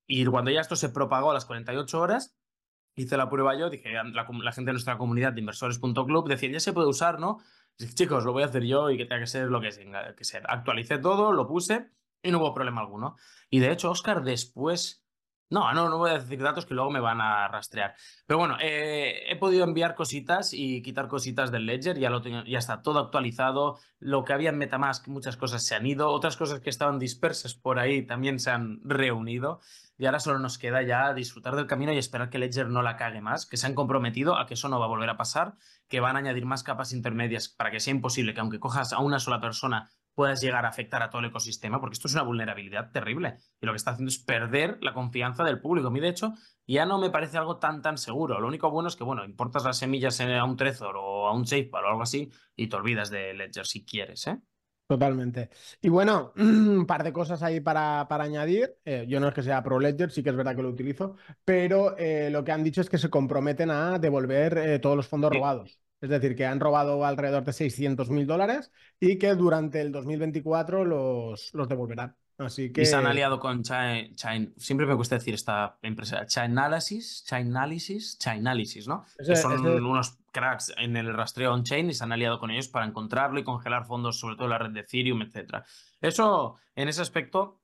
Y 0.05 0.25
cuando 0.25 0.51
ya 0.51 0.61
esto 0.61 0.75
se 0.75 0.89
propagó 0.89 1.31
a 1.31 1.33
las 1.33 1.45
48 1.45 1.99
horas, 1.99 2.37
hice 2.95 3.17
la 3.17 3.29
prueba 3.29 3.55
yo, 3.55 3.69
dije, 3.69 3.91
la, 3.93 4.51
gente 4.51 4.69
de 4.69 4.73
nuestra 4.73 4.97
comunidad 4.97 5.33
de 5.33 5.39
inversores.club 5.39 6.27
decía, 6.27 6.51
ya 6.51 6.59
se 6.59 6.73
puede 6.73 6.87
usar, 6.87 7.19
¿no? 7.19 7.39
Chicos, 7.77 8.23
lo 8.23 8.31
voy 8.31 8.43
a 8.43 8.47
hacer 8.47 8.63
yo 8.63 8.89
y 8.89 8.97
que 8.97 9.05
tenga 9.05 9.21
que 9.21 9.27
ser 9.27 9.47
lo 9.47 9.61
que 9.61 9.69
tenga 9.69 10.15
que. 10.15 10.23
Actualicé 10.47 10.97
todo, 10.97 11.31
lo 11.31 11.47
puse 11.47 11.89
y 12.23 12.31
no 12.31 12.39
hubo 12.39 12.53
problema 12.53 12.81
alguno. 12.81 13.15
Y 13.49 13.59
de 13.59 13.71
hecho, 13.71 13.91
Oscar 13.91 14.23
después 14.23 15.04
no, 15.49 15.71
no, 15.73 15.89
no 15.89 15.97
voy 15.99 16.09
a 16.09 16.19
decir 16.19 16.41
datos 16.41 16.65
que 16.65 16.73
luego 16.73 16.89
me 16.89 16.99
van 16.99 17.21
a 17.21 17.47
rastrear. 17.47 17.95
Pero 18.25 18.39
bueno, 18.39 18.57
eh, 18.59 19.23
he 19.29 19.35
podido 19.35 19.63
enviar 19.63 19.93
cositas 19.93 20.53
y 20.53 20.81
quitar 20.81 21.07
cositas 21.07 21.51
del 21.51 21.67
Ledger, 21.67 21.99
ya, 21.99 22.09
lo 22.09 22.21
tengo, 22.21 22.43
ya 22.45 22.57
está 22.57 22.81
todo 22.81 22.99
actualizado. 22.99 23.77
Lo 23.99 24.23
que 24.23 24.33
había 24.33 24.49
en 24.49 24.57
Metamask, 24.57 25.07
muchas 25.07 25.37
cosas 25.37 25.63
se 25.63 25.75
han 25.75 25.85
ido, 25.85 26.09
otras 26.09 26.35
cosas 26.35 26.61
que 26.61 26.69
estaban 26.69 26.97
dispersas 26.97 27.53
por 27.53 27.77
ahí 27.77 28.01
también 28.05 28.39
se 28.39 28.49
han 28.49 28.79
reunido. 28.83 29.59
Y 29.97 30.07
ahora 30.07 30.19
solo 30.19 30.39
nos 30.39 30.57
queda 30.57 30.81
ya 30.81 31.13
disfrutar 31.13 31.55
del 31.55 31.67
camino 31.67 31.93
y 31.93 31.97
esperar 31.97 32.29
que 32.29 32.39
Ledger 32.39 32.67
no 32.67 32.81
la 32.81 32.97
cague 32.97 33.21
más, 33.21 33.45
que 33.45 33.55
se 33.55 33.67
han 33.67 33.75
comprometido 33.75 34.37
a 34.37 34.45
que 34.47 34.55
eso 34.55 34.67
no 34.67 34.79
va 34.79 34.85
a 34.85 34.89
volver 34.89 35.09
a 35.09 35.17
pasar, 35.17 35.55
que 35.87 35.99
van 35.99 36.15
a 36.15 36.19
añadir 36.19 36.45
más 36.45 36.63
capas 36.63 36.91
intermedias 36.91 37.49
para 37.49 37.71
que 37.71 37.79
sea 37.79 37.91
imposible 37.91 38.33
que 38.33 38.41
aunque 38.41 38.59
cojas 38.59 38.91
a 38.93 38.99
una 38.99 39.19
sola 39.19 39.39
persona 39.39 39.89
puedas 40.15 40.41
llegar 40.41 40.65
a 40.65 40.69
afectar 40.69 41.03
a 41.03 41.09
todo 41.09 41.19
el 41.19 41.27
ecosistema, 41.27 41.79
porque 41.79 41.93
esto 41.93 42.07
es 42.07 42.13
una 42.13 42.23
vulnerabilidad 42.23 42.91
terrible. 42.91 43.35
Y 43.61 43.65
lo 43.65 43.73
que 43.73 43.77
está 43.77 43.91
haciendo 43.91 44.09
es 44.09 44.17
perder 44.17 44.79
la 44.81 44.93
confianza 44.93 45.43
del 45.43 45.61
público. 45.61 45.89
A 45.89 45.91
mí, 45.91 45.99
de 45.99 46.09
hecho, 46.09 46.33
ya 46.65 46.85
no 46.85 46.97
me 46.97 47.09
parece 47.09 47.37
algo 47.37 47.57
tan, 47.57 47.81
tan 47.81 47.97
seguro. 47.97 48.39
Lo 48.39 48.47
único 48.47 48.71
bueno 48.71 48.89
es 48.89 48.95
que, 48.95 49.03
bueno, 49.03 49.25
importas 49.25 49.63
las 49.65 49.77
semillas 49.77 50.19
a 50.21 50.43
un 50.43 50.57
Trezor 50.57 50.95
o 50.97 51.27
a 51.27 51.33
un 51.33 51.45
SafePal 51.45 51.85
o 51.85 51.89
algo 51.89 52.01
así 52.01 52.31
y 52.55 52.67
te 52.67 52.75
olvidas 52.75 53.09
de 53.09 53.33
Ledger 53.33 53.65
si 53.67 53.85
quieres, 53.85 54.25
¿eh? 54.27 54.39
Totalmente. 54.87 55.49
Y 55.81 55.89
bueno, 55.89 56.31
un 56.37 56.85
par 56.85 57.03
de 57.03 57.11
cosas 57.11 57.41
ahí 57.41 57.59
para, 57.59 58.07
para 58.07 58.25
añadir. 58.25 58.77
Eh, 58.85 59.05
yo 59.07 59.19
no 59.19 59.27
es 59.27 59.33
que 59.33 59.41
sea 59.43 59.63
pro 59.63 59.79
Ledger, 59.79 60.11
sí 60.11 60.21
que 60.21 60.29
es 60.29 60.35
verdad 60.35 60.55
que 60.55 60.61
lo 60.61 60.69
utilizo, 60.69 61.15
pero 61.43 61.97
eh, 61.97 62.29
lo 62.29 62.43
que 62.43 62.51
han 62.51 62.63
dicho 62.63 62.81
es 62.81 62.89
que 62.89 62.97
se 62.97 63.09
comprometen 63.09 63.71
a 63.71 63.97
devolver 63.97 64.57
eh, 64.57 64.79
todos 64.79 64.95
los 64.95 65.07
fondos 65.07 65.33
robados. 65.33 65.79
Es 66.05 66.11
decir, 66.11 66.35
que 66.35 66.45
han 66.45 66.59
robado 66.59 67.03
alrededor 67.03 67.43
de 67.43 67.51
600 67.51 68.11
mil 68.11 68.27
dólares 68.27 68.71
y 68.99 69.17
que 69.17 69.33
durante 69.33 69.81
el 69.81 69.91
2024 69.91 70.85
los, 70.85 71.51
los 71.55 71.67
devolverán. 71.67 72.15
Así 72.37 72.71
que... 72.71 72.83
Y 72.83 72.85
se 72.85 72.95
han 72.95 73.07
aliado 73.07 73.39
con 73.39 73.63
Chain, 73.63 74.53
siempre 74.55 74.85
me 74.85 74.95
cuesta 74.95 75.15
decir 75.15 75.33
esta 75.33 75.79
empresa, 75.81 76.27
Chainalysis, 76.27 77.25
Chainalysis, 77.25 78.19
Chainalysis, 78.19 78.87
¿no? 78.87 79.03
que 79.17 79.35
son 79.35 79.65
unos 79.83 80.19
cracks 80.31 80.71
en 80.77 80.95
el 80.95 81.11
rastreo 81.11 81.51
on-chain 81.53 81.89
y 81.89 81.93
se 81.95 82.03
han 82.03 82.11
aliado 82.11 82.37
con 82.37 82.51
ellos 82.51 82.67
para 82.67 82.85
encontrarlo 82.85 83.39
y 83.39 83.43
congelar 83.43 83.85
fondos, 83.85 84.19
sobre 84.19 84.35
todo 84.35 84.45
en 84.45 84.51
la 84.51 84.57
red 84.59 84.71
de 84.71 84.81
Ethereum, 84.81 85.23
etc. 85.23 85.63
Eso, 86.01 86.57
en 86.75 86.87
ese 86.87 87.01
aspecto, 87.01 87.61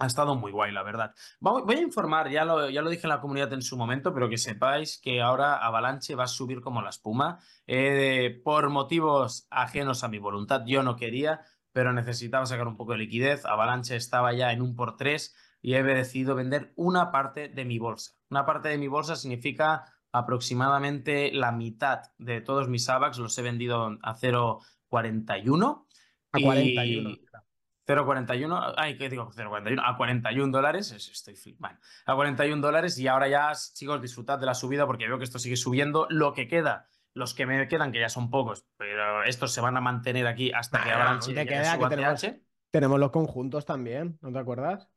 ha 0.00 0.06
estado 0.06 0.34
muy 0.34 0.50
guay, 0.50 0.72
la 0.72 0.82
verdad. 0.82 1.14
Voy 1.40 1.76
a 1.76 1.80
informar, 1.80 2.30
ya 2.30 2.46
lo, 2.46 2.70
ya 2.70 2.80
lo 2.80 2.88
dije 2.88 3.02
en 3.04 3.10
la 3.10 3.20
comunidad 3.20 3.52
en 3.52 3.60
su 3.60 3.76
momento, 3.76 4.14
pero 4.14 4.30
que 4.30 4.38
sepáis 4.38 4.98
que 4.98 5.20
ahora 5.20 5.56
Avalanche 5.56 6.14
va 6.14 6.24
a 6.24 6.26
subir 6.26 6.62
como 6.62 6.80
la 6.80 6.88
espuma. 6.88 7.38
Eh, 7.66 8.40
por 8.42 8.70
motivos 8.70 9.46
ajenos 9.50 10.02
a 10.02 10.08
mi 10.08 10.18
voluntad, 10.18 10.62
yo 10.66 10.82
no 10.82 10.96
quería, 10.96 11.42
pero 11.72 11.92
necesitaba 11.92 12.46
sacar 12.46 12.66
un 12.66 12.78
poco 12.78 12.92
de 12.92 12.98
liquidez. 12.98 13.44
Avalanche 13.44 13.94
estaba 13.94 14.32
ya 14.32 14.52
en 14.52 14.62
un 14.62 14.74
por 14.74 14.96
tres 14.96 15.36
y 15.60 15.74
he 15.74 15.82
decidido 15.82 16.34
vender 16.34 16.72
una 16.76 17.12
parte 17.12 17.48
de 17.48 17.66
mi 17.66 17.78
bolsa. 17.78 18.14
Una 18.30 18.46
parte 18.46 18.70
de 18.70 18.78
mi 18.78 18.88
bolsa 18.88 19.16
significa 19.16 19.84
aproximadamente 20.12 21.30
la 21.30 21.52
mitad 21.52 22.04
de 22.16 22.40
todos 22.40 22.68
mis 22.68 22.88
AVAX 22.88 23.18
los 23.18 23.36
he 23.36 23.42
vendido 23.42 23.98
a 24.02 24.16
0,41. 24.16 25.84
A 26.32 26.40
41. 26.40 27.18
0,41, 27.86 28.74
ay, 28.76 28.96
¿qué 28.96 29.08
digo? 29.08 29.30
0,41, 29.32 29.82
a 29.84 29.96
41 29.96 30.52
dólares, 30.52 30.92
estoy 30.92 31.56
bueno, 31.58 31.78
a 32.06 32.14
41 32.14 32.60
dólares 32.60 32.98
y 32.98 33.08
ahora 33.08 33.28
ya, 33.28 33.52
chicos, 33.74 34.00
disfrutad 34.00 34.38
de 34.38 34.46
la 34.46 34.54
subida 34.54 34.86
porque 34.86 35.06
veo 35.06 35.18
que 35.18 35.24
esto 35.24 35.38
sigue 35.38 35.56
subiendo. 35.56 36.06
Lo 36.10 36.32
que 36.32 36.46
queda, 36.46 36.86
los 37.14 37.34
que 37.34 37.46
me 37.46 37.66
quedan, 37.68 37.92
que 37.92 38.00
ya 38.00 38.08
son 38.08 38.30
pocos, 38.30 38.66
pero 38.76 39.24
estos 39.24 39.52
se 39.52 39.60
van 39.60 39.76
a 39.76 39.80
mantener 39.80 40.26
aquí 40.26 40.52
hasta 40.52 40.82
que 40.82 40.90
abran 40.90 41.20
te 41.20 41.46
queda 41.46 41.78
que 41.78 41.86
tenemos, 41.88 42.26
tenemos 42.70 43.00
los 43.00 43.10
conjuntos 43.10 43.64
también, 43.64 44.18
¿no 44.20 44.32
te 44.32 44.38
acuerdas? 44.38 44.88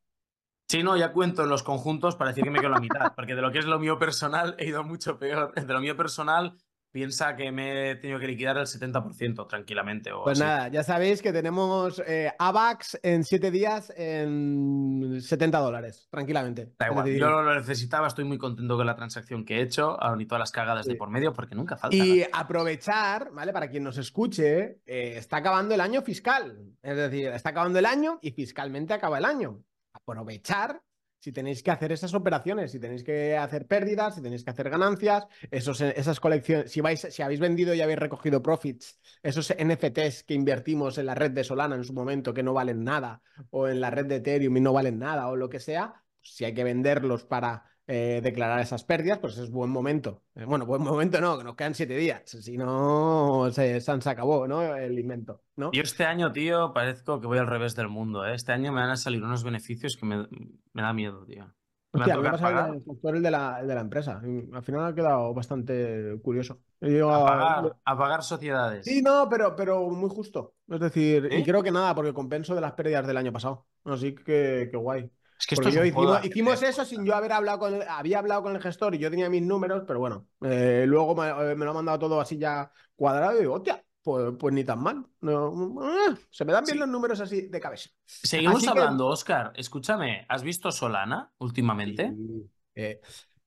Sí, 0.67 0.81
no, 0.81 0.95
ya 0.97 1.11
cuento 1.11 1.45
los 1.45 1.61
conjuntos 1.61 2.15
para 2.15 2.29
decir 2.29 2.43
que 2.43 2.49
me 2.49 2.59
quedo 2.59 2.71
la 2.71 2.79
mitad, 2.79 3.13
porque 3.15 3.35
de 3.35 3.41
lo 3.41 3.51
que 3.51 3.59
es 3.59 3.65
lo 3.65 3.79
mío 3.79 3.99
personal 3.99 4.55
he 4.57 4.67
ido 4.67 4.83
mucho 4.83 5.19
peor. 5.19 5.53
De 5.53 5.73
lo 5.73 5.79
mío 5.79 5.95
personal 5.95 6.57
piensa 6.93 7.35
que 7.35 7.51
me 7.51 7.89
he 7.89 7.95
tenido 7.95 8.19
que 8.19 8.27
liquidar 8.27 8.55
el 8.57 8.67
70% 8.67 9.47
tranquilamente. 9.47 10.11
pues 10.23 10.39
nada, 10.39 10.67
ya 10.67 10.83
sabéis 10.83 11.23
que 11.23 11.33
tenemos 11.33 12.01
eh, 12.05 12.31
AVAX 12.37 12.99
en 13.01 13.23
7 13.23 13.49
días 13.49 13.91
en 13.97 15.19
70 15.19 15.57
dólares, 15.57 16.07
tranquilamente. 16.11 16.71
Da 16.77 16.87
igual, 16.87 17.09
yo 17.09 17.41
lo 17.41 17.55
necesitaba, 17.55 18.07
estoy 18.07 18.25
muy 18.25 18.37
contento 18.37 18.77
con 18.77 18.85
la 18.85 18.95
transacción 18.95 19.43
que 19.43 19.57
he 19.57 19.61
hecho, 19.63 20.01
aún 20.01 20.21
y 20.21 20.27
todas 20.27 20.39
las 20.39 20.51
cagadas 20.51 20.85
de 20.85 20.95
por 20.95 21.09
medio, 21.09 21.33
porque 21.33 21.55
nunca 21.55 21.75
falta. 21.75 21.97
Y 21.97 22.23
aprovechar, 22.31 23.31
¿vale? 23.31 23.51
Para 23.51 23.69
quien 23.69 23.83
nos 23.83 23.97
escuche, 23.97 24.81
eh, 24.85 25.17
está 25.17 25.37
acabando 25.37 25.73
el 25.73 25.81
año 25.81 26.03
fiscal. 26.03 26.75
Es 26.83 26.95
decir, 26.95 27.27
está 27.29 27.49
acabando 27.49 27.79
el 27.79 27.87
año 27.87 28.19
y 28.21 28.31
fiscalmente 28.31 28.93
acaba 28.93 29.17
el 29.17 29.25
año. 29.25 29.63
Aprovechar 29.93 30.79
si 31.23 31.31
tenéis 31.31 31.63
que 31.63 31.71
hacer 31.71 31.93
esas 31.93 32.13
operaciones, 32.13 32.73
si 32.73 32.81
tenéis 32.81 33.01
que 33.01 33.37
hacer 33.37 33.65
pérdidas, 33.65 34.15
si 34.15 34.21
tenéis 34.21 34.43
que 34.43 34.49
hacer 34.49 34.69
ganancias, 34.69 35.25
esos, 35.51 35.79
esas 35.79 36.19
colecciones, 36.19 36.69
si, 36.69 36.81
vais, 36.81 36.99
si 36.99 37.21
habéis 37.21 37.39
vendido 37.39 37.73
y 37.73 37.79
habéis 37.79 37.99
recogido 37.99 38.41
profits, 38.41 38.99
esos 39.21 39.55
NFTs 39.57 40.23
que 40.23 40.33
invertimos 40.33 40.97
en 40.97 41.05
la 41.05 41.15
red 41.15 41.31
de 41.31 41.45
Solana 41.45 41.77
en 41.77 41.85
su 41.85 41.93
momento 41.93 42.33
que 42.33 42.43
no 42.43 42.51
valen 42.51 42.83
nada, 42.83 43.21
o 43.51 43.69
en 43.69 43.79
la 43.79 43.89
red 43.89 44.05
de 44.05 44.17
Ethereum 44.17 44.57
y 44.57 44.59
no 44.59 44.73
valen 44.73 44.99
nada, 44.99 45.29
o 45.29 45.37
lo 45.37 45.47
que 45.47 45.61
sea, 45.61 46.03
si 46.21 46.43
hay 46.43 46.53
que 46.53 46.65
venderlos 46.65 47.23
para 47.23 47.72
eh, 47.85 48.21
declarar 48.23 48.61
esas 48.61 48.83
pérdidas, 48.83 49.19
pues 49.19 49.37
es 49.37 49.51
buen 49.51 49.69
momento. 49.69 50.23
Eh, 50.35 50.45
bueno, 50.45 50.65
buen 50.65 50.81
momento 50.81 51.19
no, 51.19 51.37
que 51.37 51.43
nos 51.43 51.55
quedan 51.55 51.75
siete 51.75 51.95
días. 51.97 52.21
Si 52.25 52.57
no, 52.57 53.49
se, 53.51 53.81
se, 53.81 54.09
acabó, 54.09 54.47
¿no? 54.47 54.75
El 54.75 54.97
invento, 54.97 55.41
¿no? 55.57 55.71
Yo 55.73 55.81
este 55.81 56.05
año, 56.05 56.31
tío, 56.31 56.71
parezco 56.73 57.19
que 57.19 57.27
voy 57.27 57.39
al 57.39 57.47
revés 57.47 57.75
del 57.75 57.89
mundo, 57.89 58.25
¿eh? 58.25 58.35
Este 58.35 58.53
año 58.53 58.71
me 58.71 58.81
van 58.81 58.91
a 58.91 58.95
salir 58.95 59.21
unos 59.21 59.43
beneficios 59.43 59.97
que 59.97 60.05
me, 60.05 60.27
me 60.71 60.81
da 60.81 60.93
miedo, 60.93 61.25
tío. 61.25 61.53
Me 61.93 61.99
Hostia, 61.99 62.17
me 62.17 62.31
pasa 62.31 62.69
el 62.69 62.81
factor 62.81 63.19
de, 63.19 63.29
la, 63.29 63.61
de 63.63 63.75
la 63.75 63.81
empresa. 63.81 64.19
Al 64.53 64.63
final 64.63 64.85
ha 64.85 64.95
quedado 64.95 65.31
bastante 65.33 66.17
curioso. 66.23 66.59
a, 66.81 67.71
pagar, 67.83 68.23
sociedades. 68.23 68.83
Sí, 68.85 69.03
no, 69.03 69.27
pero, 69.29 69.55
pero 69.55 69.87
muy 69.89 70.09
justo. 70.09 70.55
Es 70.67 70.79
decir, 70.79 71.29
y 71.31 71.43
creo 71.43 71.61
que 71.61 71.69
nada, 71.69 71.93
porque 71.93 72.11
compenso 72.11 72.55
de 72.55 72.61
las 72.61 72.71
pérdidas 72.71 73.05
del 73.05 73.17
año 73.17 73.31
pasado. 73.31 73.67
Así 73.83 74.15
que, 74.15 74.69
que 74.71 74.77
guay. 74.77 75.11
Es 75.43 75.47
que 75.47 75.55
esto 75.55 75.67
yo 75.67 75.83
hicimos, 75.83 76.63
eso 76.63 76.85
sin 76.85 77.03
yo 77.03 77.13
haber 77.13 77.33
hablado 77.33 77.59
con 77.59 77.73
el, 77.73 77.81
había 77.81 78.19
hablado 78.19 78.43
con 78.43 78.55
el 78.55 78.61
gestor 78.61 78.95
y 78.95 78.97
yo 78.97 79.09
tenía 79.09 79.29
mis 79.29 79.41
números, 79.41 79.83
pero 79.85 79.99
bueno, 79.99 80.25
eh, 80.41 80.85
luego 80.87 81.21
eh, 81.21 81.53
me, 81.53 81.65
lo 81.65 81.71
ha 81.71 81.73
mandado 81.73 81.99
todo 81.99 82.21
así 82.21 82.37
ya 82.37 82.71
cuadrado 82.95 83.35
y 83.35 83.41
digo, 83.41 83.55
hostia, 83.55 83.83
pues, 84.01 84.35
pues 84.39 84.53
ni 84.53 84.63
tan 84.63 84.81
mal. 84.81 85.05
Eh, 85.21 86.15
se 86.29 86.45
me 86.45 86.53
dan 86.53 86.63
bien 86.63 86.79
los 86.79 86.87
números 86.87 87.19
así 87.19 87.49
de 87.49 87.59
cabeza. 87.59 87.89
Seguimos 88.05 88.65
hablando, 88.65 89.07
Oscar. 89.07 89.51
Escúchame, 89.57 90.25
¿has 90.29 90.43
visto 90.43 90.71
Solana 90.71 91.29
últimamente? 91.39 92.13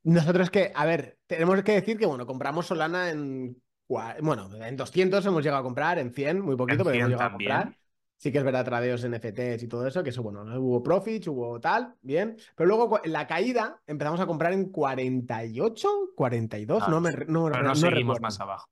nosotros 0.02 0.50
que, 0.50 0.72
a 0.74 0.84
ver, 0.84 1.16
tenemos 1.26 1.62
que 1.62 1.72
decir 1.72 1.96
que, 1.96 2.04
bueno, 2.04 2.26
compramos 2.26 2.66
Solana 2.66 3.08
en. 3.08 3.56
Bueno, 3.88 4.50
en 4.62 4.76
200 4.76 5.24
hemos 5.24 5.42
llegado 5.42 5.60
a 5.60 5.64
comprar, 5.64 5.98
en 5.98 6.12
100, 6.12 6.42
muy 6.42 6.56
poquito, 6.56 6.84
pero 6.84 6.96
hemos 6.96 7.08
llegado 7.08 7.28
a 7.28 7.32
comprar. 7.32 7.74
Sí 8.18 8.32
que 8.32 8.38
es 8.38 8.44
verdad, 8.44 8.64
tradeos 8.64 9.06
NFTs 9.06 9.62
y 9.62 9.68
todo 9.68 9.86
eso, 9.86 10.02
que 10.02 10.10
eso, 10.10 10.22
bueno, 10.22 10.42
hubo 10.58 10.82
profits, 10.82 11.28
hubo 11.28 11.60
tal, 11.60 11.94
bien. 12.00 12.36
Pero 12.54 12.68
luego 12.68 13.00
la 13.04 13.26
caída 13.26 13.82
empezamos 13.86 14.20
a 14.20 14.26
comprar 14.26 14.52
en 14.52 14.70
48, 14.70 15.88
42, 16.16 16.88
no 16.88 17.00
me, 17.00 17.12
no, 17.12 17.50
pero 17.50 17.62
no, 17.62 17.74
seguimos 17.74 18.20
más 18.20 18.40
abajo. 18.40 18.68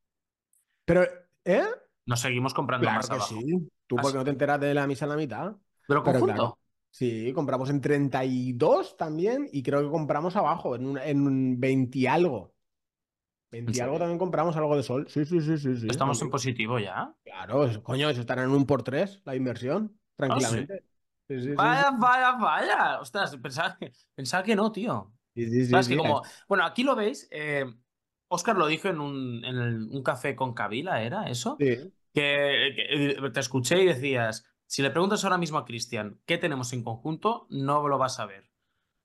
Pero, 0.86 1.04
¿eh? 1.44 1.64
No 2.06 2.16
seguimos 2.16 2.54
comprando 2.54 2.86
más 2.90 3.10
abajo. 3.10 3.26
Sí. 3.26 3.68
Tú, 3.86 3.96
porque 3.96 4.16
no 4.16 4.24
te 4.24 4.30
enteras 4.30 4.60
de 4.60 4.72
la 4.72 4.86
misa 4.86 5.04
en 5.04 5.10
la 5.10 5.16
mitad? 5.16 5.56
Pero 5.86 6.02
conjunto. 6.02 6.58
Sí, 6.90 7.32
compramos 7.34 7.70
en 7.70 7.80
32 7.80 8.96
también 8.96 9.48
y 9.52 9.62
creo 9.64 9.82
que 9.82 9.90
compramos 9.90 10.36
abajo, 10.36 10.76
en, 10.76 10.86
un, 10.86 10.98
en 10.98 11.58
20 11.58 11.98
y 11.98 12.06
algo. 12.06 12.53
20 13.62 13.82
algo 13.82 13.98
también 13.98 14.18
compramos 14.18 14.56
algo 14.56 14.76
de 14.76 14.82
sol. 14.82 15.06
Sí, 15.08 15.24
sí, 15.24 15.40
sí, 15.40 15.58
sí. 15.58 15.86
¿Estamos 15.88 16.20
en 16.22 16.30
positivo 16.30 16.78
ya? 16.78 17.14
Claro, 17.24 17.82
coño, 17.82 18.10
eso 18.10 18.20
estará 18.20 18.42
en 18.42 18.50
un 18.50 18.66
por 18.66 18.82
tres 18.82 19.22
la 19.24 19.36
inversión, 19.36 19.92
ah, 19.94 20.12
tranquilamente. 20.16 20.84
vaya, 21.56 21.90
vaya, 21.98 22.32
vaya. 22.32 23.00
Ostras, 23.00 23.36
pensaba 23.36 23.76
que, 23.78 23.92
pensaba 24.14 24.42
que 24.42 24.56
no, 24.56 24.72
tío. 24.72 25.12
Sí. 25.34 25.96
como... 25.96 26.22
Bueno, 26.48 26.64
aquí 26.64 26.82
lo 26.82 26.96
veis. 26.96 27.28
Eh, 27.30 27.64
Oscar 28.28 28.56
lo 28.56 28.66
dijo 28.66 28.88
en 28.88 29.00
un, 29.00 29.44
en 29.44 29.56
un 29.56 30.02
café 30.02 30.34
con 30.34 30.54
Kabila, 30.54 31.02
¿era 31.02 31.28
eso? 31.28 31.56
Sí. 31.60 31.92
Que, 32.12 32.72
que, 32.76 33.30
te 33.30 33.40
escuché 33.40 33.82
y 33.82 33.86
decías, 33.86 34.44
si 34.66 34.82
le 34.82 34.90
preguntas 34.90 35.24
ahora 35.24 35.38
mismo 35.38 35.58
a 35.58 35.64
Cristian 35.64 36.20
qué 36.26 36.38
tenemos 36.38 36.72
en 36.72 36.82
conjunto, 36.82 37.46
no 37.50 37.86
lo 37.86 37.98
vas 37.98 38.18
a 38.20 38.26
ver. 38.26 38.53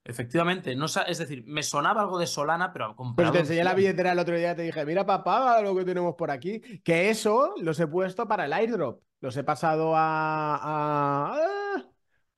Efectivamente, 0.10 0.76
no, 0.76 0.88
es 0.88 1.18
decir, 1.20 1.44
me 1.46 1.62
sonaba 1.62 2.02
algo 2.02 2.18
de 2.18 2.26
Solana, 2.26 2.74
pero. 2.74 2.96
Pues 3.16 3.32
te 3.32 3.40
enseñé 3.40 3.64
la 3.64 3.76
billetera 3.76 4.14
el 4.14 4.20
otro 4.20 4.36
día 4.36 4.54
y 4.54 4.56
te 4.56 4.64
dije, 4.64 4.84
mira 4.84 5.06
papá, 5.06 5.62
lo 5.62 5.76
que 5.76 5.86
tenemos 5.86 6.16
por 6.16 6.32
aquí. 6.32 6.60
Que 6.84 7.12
eso 7.12 7.54
los 7.62 7.80
he 7.80 7.86
puesto 7.86 8.28
para 8.28 8.46
el 8.46 8.54
airdrop. 8.54 9.04
Los 9.22 9.38
he 9.38 9.44
pasado 9.44 9.94
a. 9.96 10.60
a... 10.64 11.86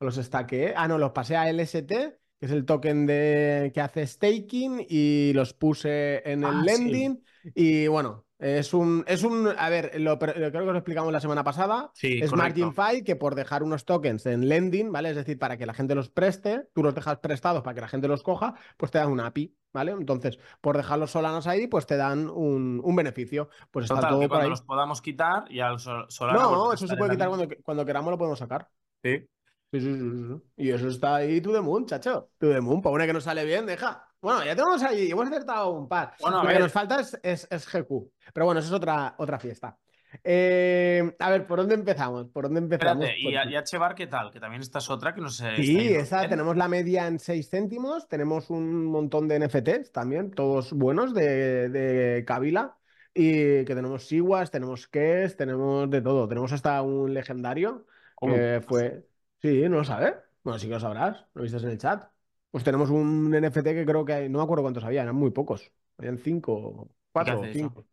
Los 0.01 0.17
estaqué. 0.17 0.73
Ah, 0.75 0.89
no, 0.89 0.97
los 0.97 1.11
pasé 1.11 1.37
a 1.37 1.49
LST, 1.49 1.87
que 1.87 2.17
es 2.41 2.51
el 2.51 2.65
token 2.65 3.05
de 3.05 3.71
que 3.73 3.79
hace 3.79 4.05
staking, 4.05 4.85
y 4.89 5.31
los 5.33 5.53
puse 5.53 6.29
en 6.29 6.43
el 6.43 6.59
ah, 6.59 6.63
lending. 6.65 7.23
Y 7.55 7.87
bueno, 7.87 8.25
es 8.41 8.73
un, 8.73 9.03
es 9.05 9.23
un, 9.23 9.47
a 9.55 9.69
ver, 9.69 10.01
lo, 10.01 10.17
creo 10.17 10.51
que 10.51 10.59
lo 10.59 10.75
explicamos 10.75 11.13
la 11.13 11.19
semana 11.19 11.43
pasada. 11.43 11.91
Sí, 11.93 12.19
es 12.23 12.33
MarginFi 12.33 13.03
que 13.03 13.15
por 13.15 13.35
dejar 13.35 13.61
unos 13.61 13.85
tokens 13.85 14.25
en 14.25 14.49
lending, 14.49 14.91
¿vale? 14.91 15.11
Es 15.11 15.15
decir, 15.15 15.37
para 15.37 15.57
que 15.57 15.67
la 15.67 15.75
gente 15.75 15.93
los 15.93 16.09
preste, 16.09 16.67
tú 16.73 16.81
los 16.81 16.95
dejas 16.95 17.19
prestados 17.19 17.61
para 17.61 17.75
que 17.75 17.81
la 17.81 17.87
gente 17.87 18.07
los 18.07 18.23
coja, 18.23 18.55
pues 18.77 18.91
te 18.91 18.97
dan 18.97 19.11
una 19.11 19.27
API, 19.27 19.55
¿vale? 19.71 19.91
Entonces, 19.91 20.39
por 20.59 20.75
dejar 20.75 20.97
los 20.97 21.11
solanos 21.11 21.45
ahí, 21.45 21.67
pues 21.67 21.85
te 21.85 21.97
dan 21.97 22.31
un, 22.31 22.81
un 22.83 22.95
beneficio. 22.95 23.49
Pues 23.69 23.85
está 23.85 24.09
todo 24.09 24.27
cuando 24.27 24.37
ahí. 24.37 24.49
los 24.49 24.63
podamos 24.63 25.03
quitar 25.03 25.43
y 25.51 25.59
al 25.59 25.77
solano. 25.77 26.39
No, 26.39 26.65
pues, 26.65 26.81
eso 26.81 26.87
se 26.87 26.97
puede 26.97 27.11
quitar 27.11 27.29
cuando, 27.29 27.47
cuando 27.63 27.85
queramos, 27.85 28.09
lo 28.09 28.17
podemos 28.17 28.39
sacar. 28.39 28.67
Sí. 29.03 29.23
Sí, 29.71 29.79
sí, 29.79 29.99
sí, 29.99 30.41
Y 30.57 30.69
eso 30.71 30.87
está 30.89 31.15
ahí, 31.15 31.39
to 31.39 31.53
the 31.53 31.61
moon, 31.61 31.85
chacho. 31.85 32.31
To 32.39 32.49
the 32.49 32.59
moon, 32.59 32.81
para 32.81 32.95
una 32.95 33.05
que 33.05 33.13
no 33.13 33.21
sale 33.21 33.45
bien, 33.45 33.67
deja. 33.67 34.10
Bueno, 34.21 34.45
ya 34.45 34.55
tenemos 34.55 34.83
ahí, 34.83 35.09
hemos 35.09 35.27
acertado 35.27 35.71
un 35.71 35.87
par. 35.87 36.13
Lo 36.19 36.47
que 36.47 36.59
nos 36.59 36.71
falta 36.71 36.99
es, 36.99 37.47
es, 37.49 37.67
GQ. 37.67 38.11
Pero 38.33 38.45
bueno, 38.45 38.59
eso 38.59 38.69
es 38.69 38.73
otra, 38.73 39.15
otra 39.17 39.39
fiesta. 39.39 39.77
Eh, 40.23 41.15
a 41.19 41.29
ver, 41.29 41.47
¿por 41.47 41.59
dónde 41.59 41.73
empezamos? 41.73 42.27
¿Por 42.27 42.43
dónde 42.43 42.59
empezamos? 42.59 43.05
Espérate, 43.05 43.49
¿y, 43.49 43.53
y 43.53 43.55
H-Bar 43.55 43.95
qué 43.95 44.07
tal? 44.07 44.29
Que 44.29 44.39
también 44.39 44.61
esta 44.61 44.79
es 44.79 44.89
otra 44.89 45.15
que 45.15 45.21
no 45.21 45.29
sé. 45.29 45.55
Sí, 45.55 45.93
esa 45.93 46.27
tenemos 46.27 46.55
la 46.55 46.67
media 46.67 47.07
en 47.07 47.17
6 47.17 47.49
céntimos, 47.49 48.07
tenemos 48.07 48.49
un 48.49 48.85
montón 48.85 49.27
de 49.27 49.39
NFTs 49.39 49.91
también, 49.91 50.31
todos 50.31 50.73
buenos 50.73 51.13
de, 51.13 51.69
de 51.69 52.25
Kabila. 52.25 52.77
Y 53.13 53.65
que 53.65 53.75
tenemos 53.75 54.07
Siwas, 54.07 54.51
tenemos 54.51 54.87
Kes, 54.87 55.35
tenemos 55.35 55.89
de 55.89 56.01
todo. 56.01 56.27
Tenemos 56.27 56.51
hasta 56.53 56.81
un 56.81 57.13
legendario 57.13 57.85
que 58.19 58.61
fue. 58.65 59.05
Sí, 59.41 59.63
¿no 59.67 59.77
lo 59.77 59.83
sabes? 59.83 60.13
Bueno, 60.43 60.59
sí 60.59 60.67
que 60.67 60.73
lo 60.73 60.79
sabrás, 60.79 61.25
lo 61.33 61.43
viste 61.43 61.57
en 61.57 61.69
el 61.69 61.77
chat. 61.77 62.05
Pues 62.51 62.63
tenemos 62.63 62.89
un 62.89 63.33
NFT 63.33 63.63
que 63.63 63.85
creo 63.85 64.05
que 64.05 64.13
hay, 64.13 64.29
no 64.29 64.39
me 64.39 64.43
acuerdo 64.43 64.63
cuántos 64.63 64.83
había, 64.83 65.03
eran 65.03 65.15
muy 65.15 65.31
pocos. 65.31 65.71
Habían 65.97 66.17
cinco, 66.17 66.89
cuatro, 67.11 67.41
cinco. 67.51 67.85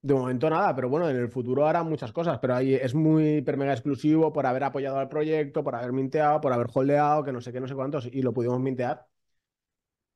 De 0.00 0.14
momento 0.14 0.48
nada, 0.48 0.74
pero 0.76 0.88
bueno, 0.88 1.10
en 1.10 1.16
el 1.16 1.28
futuro 1.28 1.66
harán 1.66 1.88
muchas 1.88 2.12
cosas, 2.12 2.38
pero 2.38 2.54
ahí 2.54 2.74
es 2.74 2.94
muy 2.94 3.38
hiper 3.38 3.56
mega 3.56 3.72
exclusivo 3.72 4.32
por 4.32 4.46
haber 4.46 4.62
apoyado 4.62 4.98
al 4.98 5.08
proyecto, 5.08 5.64
por 5.64 5.74
haber 5.74 5.92
minteado, 5.92 6.40
por 6.40 6.52
haber 6.52 6.68
holdeado, 6.72 7.24
que 7.24 7.32
no 7.32 7.40
sé 7.40 7.52
qué, 7.52 7.60
no 7.60 7.66
sé 7.66 7.74
cuántos, 7.74 8.06
y 8.06 8.22
lo 8.22 8.32
pudimos 8.32 8.60
mintear. 8.60 9.08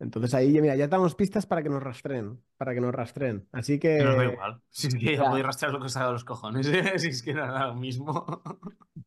Entonces 0.02 0.34
ahí, 0.34 0.60
mira, 0.60 0.74
ya 0.74 0.88
damos 0.88 1.14
pistas 1.14 1.46
para 1.46 1.62
que 1.62 1.68
nos 1.68 1.80
rastren, 1.80 2.40
para 2.56 2.74
que 2.74 2.80
nos 2.80 2.92
rastren. 2.92 3.46
Así 3.52 3.78
que. 3.78 3.98
Pero 3.98 4.16
da 4.16 4.24
igual. 4.24 4.60
Si 4.68 4.88
es 4.88 4.94
que 4.96 5.16
ya 5.16 5.24
podéis 5.24 5.46
rastrear 5.46 5.72
lo 5.72 5.78
que 5.78 5.86
os 5.86 5.96
ha 5.96 6.00
dado 6.00 6.12
los 6.12 6.24
cojones. 6.24 6.66
¿eh? 6.66 6.92
Si 6.98 7.08
es 7.08 7.22
que 7.22 7.30
era 7.30 7.68
lo 7.68 7.74
mismo. 7.76 8.42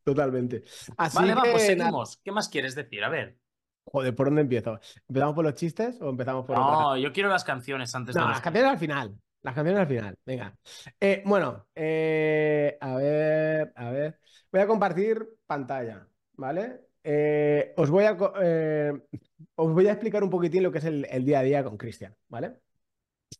Totalmente. 0.04 0.64
Así 0.96 1.18
vale, 1.18 1.34
que, 1.34 1.34
va, 1.34 1.42
pues 1.52 1.66
seguimos. 1.66 2.16
¿Qué 2.24 2.32
más 2.32 2.48
quieres 2.48 2.74
decir? 2.74 3.04
A 3.04 3.10
ver. 3.10 3.38
Joder, 3.86 4.14
¿por 4.14 4.26
dónde 4.26 4.42
empiezo? 4.42 4.80
¿Empezamos 5.08 5.34
por 5.34 5.44
los 5.44 5.54
chistes 5.54 6.00
o 6.00 6.10
empezamos 6.10 6.44
por.? 6.44 6.56
No, 6.56 6.96
yo 6.96 7.12
quiero 7.12 7.28
las 7.28 7.44
canciones 7.44 7.94
antes 7.94 8.16
no, 8.16 8.22
de. 8.22 8.28
las 8.28 8.40
canciones 8.40 8.72
al 8.72 8.78
final. 8.78 9.18
Las 9.42 9.54
canciones 9.54 9.80
al 9.80 9.86
final. 9.86 10.18
Venga. 10.24 10.56
Eh, 11.00 11.22
bueno, 11.24 11.66
eh, 11.74 12.76
a 12.80 12.94
ver, 12.96 13.72
a 13.76 13.90
ver. 13.90 14.18
Voy 14.50 14.60
a 14.60 14.66
compartir 14.66 15.24
pantalla, 15.46 16.06
¿vale? 16.34 16.80
Eh, 17.04 17.72
os, 17.76 17.88
voy 17.88 18.04
a, 18.04 18.16
eh, 18.42 18.92
os 19.54 19.72
voy 19.72 19.86
a 19.86 19.92
explicar 19.92 20.24
un 20.24 20.30
poquitín 20.30 20.64
lo 20.64 20.72
que 20.72 20.78
es 20.78 20.84
el, 20.84 21.24
día 21.24 21.38
a 21.38 21.42
día 21.42 21.62
con 21.62 21.76
Cristian, 21.76 22.16
¿vale? 22.28 22.56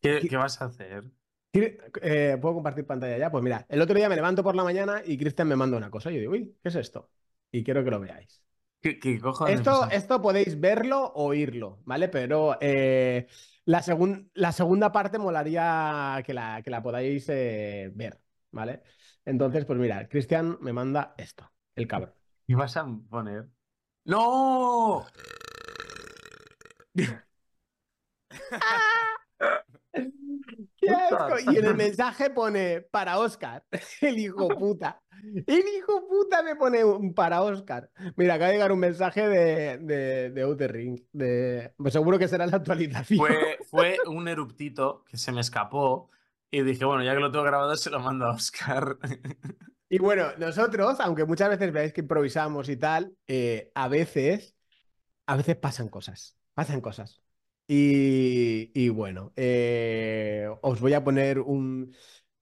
¿Qué, 0.01 0.37
vas 0.37 0.61
a 0.61 0.65
hacer? 0.65 1.03
Eh, 1.51 2.37
¿Puedo 2.39 2.55
compartir 2.55 2.85
pantalla 2.85 3.17
ya? 3.17 3.29
Pues 3.29 3.43
mira, 3.43 3.65
el 3.67 3.81
otro 3.81 3.95
día 3.95 4.07
me 4.07 4.15
levanto 4.15 4.43
por 4.43 4.55
la 4.55 4.63
mañana 4.63 5.01
y 5.03 5.17
Cristian 5.17 5.49
me 5.49 5.57
manda 5.57 5.75
una 5.75 5.89
cosa. 5.89 6.09
Y 6.09 6.15
yo 6.15 6.19
digo, 6.21 6.31
uy, 6.31 6.55
¿qué 6.63 6.69
es 6.69 6.75
esto? 6.75 7.09
y 7.51 7.63
quiero 7.63 7.83
que 7.83 7.91
lo 7.91 7.99
veáis. 7.99 8.43
¿Qué, 8.87 8.99
qué 8.99 9.19
cojones? 9.19 9.59
Esto, 9.59 9.89
esto 9.89 10.21
podéis 10.21 10.59
verlo 10.59 11.05
o 11.15 11.25
oírlo, 11.27 11.79
¿vale? 11.85 12.09
Pero 12.09 12.57
eh, 12.61 13.27
la, 13.65 13.81
segun- 13.81 14.29
la 14.33 14.51
segunda 14.51 14.91
parte 14.91 15.17
molaría 15.19 16.21
que 16.25 16.33
la, 16.33 16.61
que 16.63 16.69
la 16.69 16.81
podáis 16.83 17.27
eh, 17.29 17.91
ver, 17.95 18.19
¿vale? 18.51 18.81
Entonces, 19.25 19.65
pues 19.65 19.79
mira, 19.79 20.07
Cristian 20.09 20.57
me 20.61 20.73
manda 20.73 21.13
esto, 21.17 21.49
el 21.75 21.87
cabrón. 21.87 22.13
¿Qué 22.47 22.55
vas 22.55 22.75
a 22.77 22.85
poner? 23.09 23.49
¡No! 24.05 25.05
Y 31.51 31.57
en 31.57 31.65
el 31.65 31.75
mensaje 31.75 32.29
pone 32.29 32.81
para 32.81 33.19
Oscar, 33.19 33.63
el 34.01 34.17
hijo 34.17 34.47
puta. 34.59 35.01
El 35.23 35.63
hijo 35.77 36.07
puta 36.07 36.43
me 36.43 36.55
pone 36.55 36.83
un 36.83 37.13
para 37.13 37.41
Oscar. 37.41 37.89
Mira, 38.15 38.35
acaba 38.35 38.49
de 38.49 38.53
llegar 38.55 38.71
un 38.71 38.79
mensaje 38.79 39.27
de, 39.27 39.77
de, 39.79 40.29
de 40.29 40.41
Outer 40.43 40.71
Ring. 40.71 40.99
De... 41.11 41.73
Pues 41.77 41.93
seguro 41.93 42.19
que 42.19 42.27
será 42.27 42.45
la 42.45 42.57
actualización. 42.57 43.19
Fue, 43.19 43.57
fue 43.69 43.97
un 44.07 44.27
eruptito 44.27 45.03
que 45.05 45.17
se 45.17 45.31
me 45.31 45.41
escapó 45.41 46.09
y 46.51 46.61
dije, 46.61 46.85
bueno, 46.85 47.03
ya 47.03 47.13
que 47.13 47.19
lo 47.19 47.31
tengo 47.31 47.45
grabado, 47.45 47.75
se 47.75 47.89
lo 47.89 47.99
mando 47.99 48.25
a 48.25 48.31
Oscar. 48.31 48.97
Y 49.89 49.99
bueno, 49.99 50.27
nosotros, 50.37 50.99
aunque 50.99 51.25
muchas 51.25 51.49
veces 51.49 51.71
veáis 51.71 51.93
que 51.93 52.01
improvisamos 52.01 52.69
y 52.69 52.77
tal, 52.77 53.13
eh, 53.27 53.71
a 53.73 53.87
veces, 53.87 54.55
a 55.25 55.35
veces 55.35 55.55
pasan 55.55 55.87
cosas, 55.89 56.37
pasan 56.53 56.81
cosas. 56.81 57.21
Y, 57.67 58.71
y 58.73 58.89
bueno, 58.89 59.33
eh, 59.35 60.47
os 60.61 60.79
voy 60.79 60.93
a 60.93 61.03
poner 61.03 61.39
un... 61.39 61.93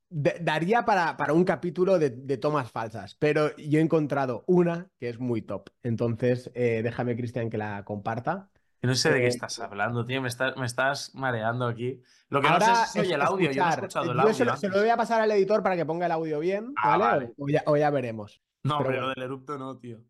Daría 0.09 0.85
para, 0.85 1.17
para 1.17 1.33
un 1.33 1.43
capítulo 1.43 1.99
de, 1.99 2.11
de 2.11 2.37
tomas 2.37 2.71
falsas, 2.71 3.15
pero 3.15 3.55
yo 3.57 3.79
he 3.79 3.81
encontrado 3.81 4.43
una 4.47 4.89
que 4.99 5.09
es 5.09 5.19
muy 5.19 5.41
top. 5.41 5.69
Entonces, 5.83 6.51
eh, 6.53 6.81
déjame, 6.83 7.15
Cristian, 7.17 7.49
que 7.49 7.57
la 7.57 7.83
comparta. 7.83 8.49
No 8.81 8.93
sé 8.95 9.11
de 9.11 9.19
qué 9.19 9.25
Eh, 9.25 9.29
estás 9.29 9.59
hablando, 9.59 10.05
tío. 10.05 10.21
Me 10.21 10.27
estás, 10.29 10.55
me 10.57 10.65
estás 10.67 11.13
mareando 11.15 11.65
aquí. 11.67 12.01
Lo 12.29 12.39
que 12.41 12.51
no 12.51 12.53
Ahora 12.53 12.85
sé 12.85 12.85
si 12.85 12.91
soy 12.99 13.07
es 13.07 13.11
el 13.11 13.21
audio. 13.21 13.51
Yo 13.51 13.63
no 13.63 13.67
he 13.69 13.71
escuchado 13.71 14.11
el 14.11 14.19
audio. 14.19 14.33
se 14.33 14.45
lo, 14.45 14.55
se 14.55 14.69
lo 14.69 14.79
voy 14.79 14.89
a 14.89 14.97
pasar 14.97 15.21
al 15.21 15.31
editor 15.31 15.63
para 15.63 15.75
que 15.75 15.85
ponga 15.85 16.05
el 16.05 16.11
audio 16.11 16.39
bien, 16.39 16.73
Ah, 16.77 16.97
¿vale? 16.97 17.03
vale. 17.03 17.33
O 17.37 17.47
ya, 17.49 17.63
o 17.65 17.75
ya 17.75 17.89
veremos. 17.89 18.41
No, 18.63 18.77
pero 18.77 18.89
pero 18.89 19.01
bueno. 19.01 19.07
lo 19.07 19.13
del 19.15 19.23
erupto 19.23 19.57
no, 19.57 19.77
tío. 19.79 20.03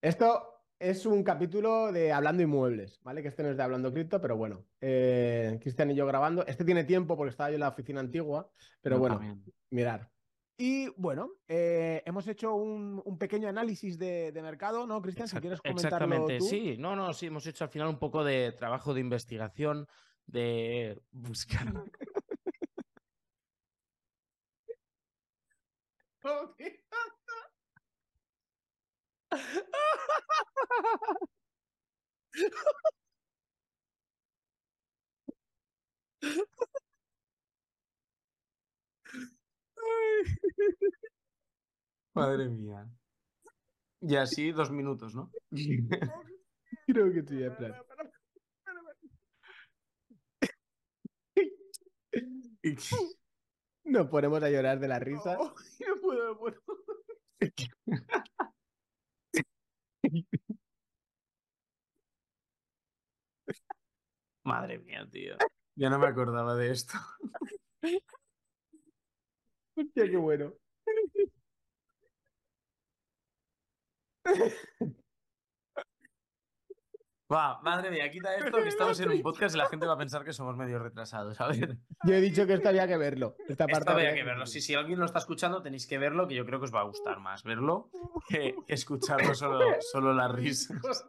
Esto 0.00 0.53
es 0.84 1.06
un 1.06 1.22
capítulo 1.24 1.92
de 1.92 2.12
Hablando 2.12 2.42
Inmuebles, 2.42 3.00
¿vale? 3.02 3.22
Que 3.22 3.28
este 3.28 3.42
no 3.42 3.48
es 3.48 3.56
de 3.56 3.62
Hablando 3.62 3.90
Cripto, 3.92 4.20
pero 4.20 4.36
bueno. 4.36 4.66
Eh, 4.82 5.58
Cristian 5.62 5.90
y 5.90 5.94
yo 5.94 6.06
grabando. 6.06 6.44
Este 6.46 6.64
tiene 6.64 6.84
tiempo 6.84 7.16
porque 7.16 7.30
estaba 7.30 7.48
yo 7.48 7.54
en 7.54 7.60
la 7.60 7.68
oficina 7.68 8.00
antigua, 8.00 8.50
pero 8.82 8.98
bueno, 8.98 9.16
también. 9.16 9.42
mirar. 9.70 10.10
Y 10.58 10.88
bueno, 10.96 11.30
eh, 11.48 12.02
hemos 12.04 12.28
hecho 12.28 12.54
un, 12.54 13.00
un 13.02 13.18
pequeño 13.18 13.48
análisis 13.48 13.98
de, 13.98 14.30
de 14.30 14.42
mercado, 14.42 14.86
¿no, 14.86 15.00
Cristian? 15.00 15.26
Si 15.26 15.36
quieres 15.38 15.60
comentarlo 15.60 15.88
Exactamente, 15.88 16.38
tú. 16.38 16.44
sí, 16.44 16.76
no, 16.78 16.94
no, 16.94 17.14
sí, 17.14 17.26
hemos 17.26 17.46
hecho 17.46 17.64
al 17.64 17.70
final 17.70 17.88
un 17.88 17.98
poco 17.98 18.22
de 18.22 18.52
trabajo 18.52 18.92
de 18.92 19.00
investigación, 19.00 19.88
de 20.26 21.00
buscar. 21.10 21.66
Madre 42.14 42.48
mía. 42.48 42.88
Y 44.00 44.16
así 44.16 44.52
dos 44.52 44.70
minutos, 44.70 45.14
¿no? 45.14 45.30
Creo 46.86 47.12
que 47.12 47.22
sí, 47.22 47.42
en 47.42 47.56
plan. 47.56 47.74
Nos 53.84 54.08
ponemos 54.08 54.42
a 54.42 54.48
llorar 54.48 54.78
de 54.80 54.88
la 54.88 54.98
risa. 54.98 55.36
no 55.36 55.54
puedo, 56.00 56.32
no 56.32 56.38
puedo. 56.38 56.60
Madre 64.44 64.78
mía, 64.78 65.08
tío. 65.10 65.36
Ya 65.74 65.90
no 65.90 65.98
me 65.98 66.06
acordaba 66.06 66.54
de 66.54 66.70
esto. 66.70 66.94
Hostia, 69.76 70.08
qué 70.10 70.16
bueno. 70.16 70.54
Va, 77.32 77.58
madre 77.62 77.90
mía, 77.90 78.10
quita 78.10 78.36
esto 78.36 78.62
que 78.62 78.68
estamos 78.68 79.00
en 79.00 79.08
un 79.10 79.22
podcast 79.22 79.54
y 79.54 79.58
la 79.58 79.66
gente 79.66 79.86
va 79.86 79.94
a 79.94 79.98
pensar 79.98 80.24
que 80.24 80.32
somos 80.32 80.56
medio 80.56 80.78
retrasados, 80.78 81.36
¿sabes? 81.36 81.58
Yo 82.04 82.14
he 82.14 82.20
dicho 82.20 82.46
que 82.46 82.52
esto 82.54 82.68
había 82.68 82.86
que 82.86 82.98
verlo. 82.98 83.34
Esta 83.48 83.64
parte 83.66 83.78
Esto 83.78 83.90
había 83.92 84.14
que 84.14 84.22
verlo. 84.22 84.46
Sí, 84.46 84.60
si 84.60 84.74
alguien 84.74 84.98
lo 85.00 85.06
está 85.06 85.18
escuchando, 85.20 85.62
tenéis 85.62 85.86
que 85.86 85.98
verlo, 85.98 86.28
que 86.28 86.34
yo 86.34 86.44
creo 86.44 86.58
que 86.60 86.66
os 86.66 86.74
va 86.74 86.80
a 86.80 86.84
gustar 86.84 87.18
más 87.20 87.42
verlo 87.42 87.90
que, 88.28 88.54
escucharlo 88.68 89.34
solo, 89.34 89.60
solo 89.80 90.12
las 90.12 90.30
risas. 90.32 91.08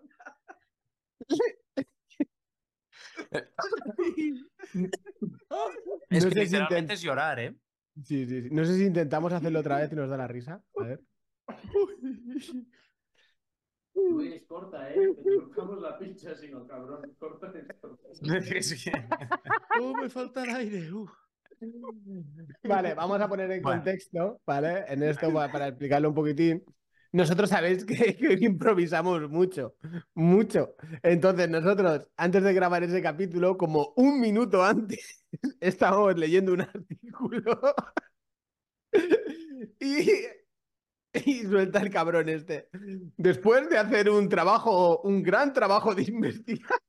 Es 6.09 6.23
No 6.23 6.29
que 6.29 6.35
sé 6.35 6.45
si 6.47 6.55
literalmente 6.55 6.77
intent- 6.77 6.91
es 6.93 7.01
llorar, 7.01 7.39
¿eh? 7.39 7.55
Sí, 8.03 8.25
sí, 8.25 8.41
sí. 8.43 8.49
No 8.51 8.65
sé 8.65 8.75
si 8.77 8.85
intentamos 8.85 9.31
hacerlo 9.33 9.59
otra 9.59 9.77
vez 9.79 9.91
y 9.91 9.95
nos 9.95 10.09
da 10.09 10.17
la 10.17 10.27
risa. 10.27 10.61
A 10.79 10.83
ver. 10.83 11.01
Luis, 14.11 14.43
corta, 14.47 14.91
¿eh? 14.93 14.95
Te 15.23 15.35
cortamos 15.35 15.81
la 15.81 15.97
pincha, 15.97 16.35
si 16.35 16.49
no, 16.49 16.65
cabrón. 16.67 17.15
Corta 17.19 17.51
esto. 17.55 17.99
Es 18.55 18.83
que- 18.83 18.91
Oh, 19.81 19.93
me 20.01 20.09
falta 20.09 20.43
el 20.43 20.49
aire. 20.51 20.91
uh. 20.93 21.07
Vale, 22.63 22.93
vamos 22.93 23.19
a 23.21 23.27
poner 23.29 23.49
en 23.51 23.61
Bueno. 23.61 23.77
contexto, 23.81 24.41
¿vale? 24.45 24.83
En 24.87 25.03
esto 25.03 25.31
pa- 25.33 25.51
para, 25.51 25.67
explicarlo 25.69 26.09
un 26.09 26.15
poquitín. 26.15 26.63
Nosotros 27.11 27.49
sabéis 27.49 27.85
que, 27.85 27.95
que 28.17 28.37
improvisamos 28.45 29.29
mucho, 29.29 29.75
mucho. 30.13 30.75
Entonces 31.01 31.49
nosotros, 31.49 32.09
antes 32.17 32.43
de 32.43 32.53
grabar 32.53 32.83
ese 32.83 33.01
capítulo, 33.01 33.57
como 33.57 33.93
un 33.95 34.19
minuto 34.19 34.63
antes, 34.63 35.25
estábamos 35.61 36.17
leyendo 36.17 36.53
un 36.53 36.61
artículo 36.61 37.59
y, 39.79 40.09
y 41.25 41.43
suelta 41.43 41.79
el 41.79 41.89
cabrón 41.89 42.29
este. 42.29 42.69
Después 43.17 43.69
de 43.69 43.77
hacer 43.77 44.09
un 44.09 44.29
trabajo, 44.29 45.01
un 45.01 45.23
gran 45.23 45.53
trabajo 45.53 45.95
de 45.95 46.03
investigación. 46.07 46.79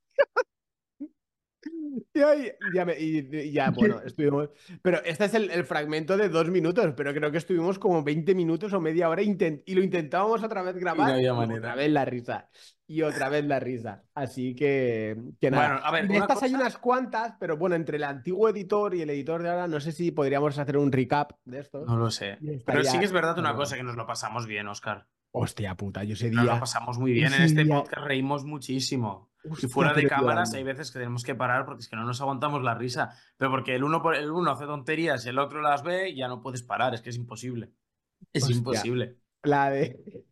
Y, 2.16 2.22
ahí- 2.22 2.52
ya, 2.74 2.84
me- 2.84 2.98
y- 2.98 3.28
y 3.30 3.52
ya, 3.52 3.70
bueno, 3.76 4.00
estuvimos. 4.04 4.48
Pero 4.82 5.02
este 5.04 5.26
es 5.26 5.34
el, 5.34 5.50
el 5.50 5.64
fragmento 5.64 6.16
de 6.16 6.28
dos 6.28 6.48
minutos, 6.50 6.94
pero 6.96 7.12
creo 7.12 7.30
que 7.30 7.38
estuvimos 7.38 7.78
como 7.78 8.02
20 8.02 8.34
minutos 8.34 8.72
o 8.72 8.80
media 8.80 9.08
hora 9.08 9.22
intent- 9.22 9.62
y 9.66 9.74
lo 9.74 9.82
intentábamos 9.82 10.42
otra 10.42 10.62
vez 10.62 10.76
grabar. 10.76 11.12
había 11.12 11.30
y 11.32 11.34
manera. 11.34 11.58
Otra 11.58 11.74
vez 11.74 11.90
la 11.90 12.04
risa. 12.04 12.48
Y 12.88 13.02
otra 13.02 13.28
vez 13.28 13.44
la 13.44 13.58
risa. 13.58 14.04
Así 14.14 14.54
que, 14.54 15.16
que 15.40 15.50
nada. 15.50 15.68
Bueno, 15.72 15.86
a 15.86 15.90
ver, 15.90 16.06
de 16.08 16.18
estas 16.18 16.42
hay 16.44 16.54
unas 16.54 16.78
cuantas, 16.78 17.34
pero 17.40 17.56
bueno, 17.56 17.74
entre 17.74 17.96
el 17.96 18.04
antiguo 18.04 18.48
editor 18.48 18.94
y 18.94 19.02
el 19.02 19.10
editor 19.10 19.42
de 19.42 19.48
ahora, 19.50 19.66
no 19.66 19.80
sé 19.80 19.90
si 19.90 20.12
podríamos 20.12 20.56
hacer 20.56 20.76
un 20.78 20.92
recap 20.92 21.32
de 21.44 21.58
estos. 21.58 21.86
No 21.86 21.96
lo 21.96 22.10
sé. 22.12 22.38
Pero 22.64 22.84
sí 22.84 22.98
que 22.98 23.04
es 23.04 23.12
verdad 23.12 23.38
una 23.40 23.54
cosa, 23.56 23.76
que 23.76 23.82
nos 23.82 23.96
lo 23.96 24.06
pasamos 24.06 24.46
bien, 24.46 24.68
Oscar. 24.68 25.06
Hostia 25.32 25.74
puta, 25.74 26.02
yo 26.04 26.14
ese 26.14 26.30
Nos 26.30 26.44
lo 26.46 26.52
día. 26.52 26.60
pasamos 26.60 26.96
muy 26.98 27.12
bien. 27.12 27.34
En 27.34 27.42
este 27.42 27.64
día- 27.64 27.74
podcast 27.74 28.06
reímos 28.06 28.44
muchísimo. 28.44 29.30
Y 29.48 29.52
Hostia, 29.52 29.68
fuera 29.68 29.92
de 29.94 30.06
cámaras 30.06 30.52
hay 30.54 30.64
veces 30.64 30.90
que 30.90 30.98
tenemos 30.98 31.22
que 31.24 31.34
parar 31.34 31.64
porque 31.64 31.82
es 31.82 31.88
que 31.88 31.96
no 31.96 32.04
nos 32.04 32.20
aguantamos 32.20 32.62
la 32.62 32.74
risa. 32.74 33.14
Pero 33.36 33.50
porque 33.50 33.74
el 33.74 33.84
uno, 33.84 34.02
el 34.12 34.30
uno 34.30 34.50
hace 34.50 34.66
tonterías 34.66 35.24
y 35.26 35.28
el 35.28 35.38
otro 35.38 35.60
las 35.60 35.82
ve 35.82 36.10
y 36.10 36.16
ya 36.16 36.28
no 36.28 36.40
puedes 36.42 36.62
parar. 36.62 36.94
Es 36.94 37.02
que 37.02 37.10
es 37.10 37.16
imposible. 37.16 37.72
Es 38.32 38.44
Hostia. 38.44 38.56
imposible. 38.58 39.18
La 39.42 39.70
de. 39.70 40.24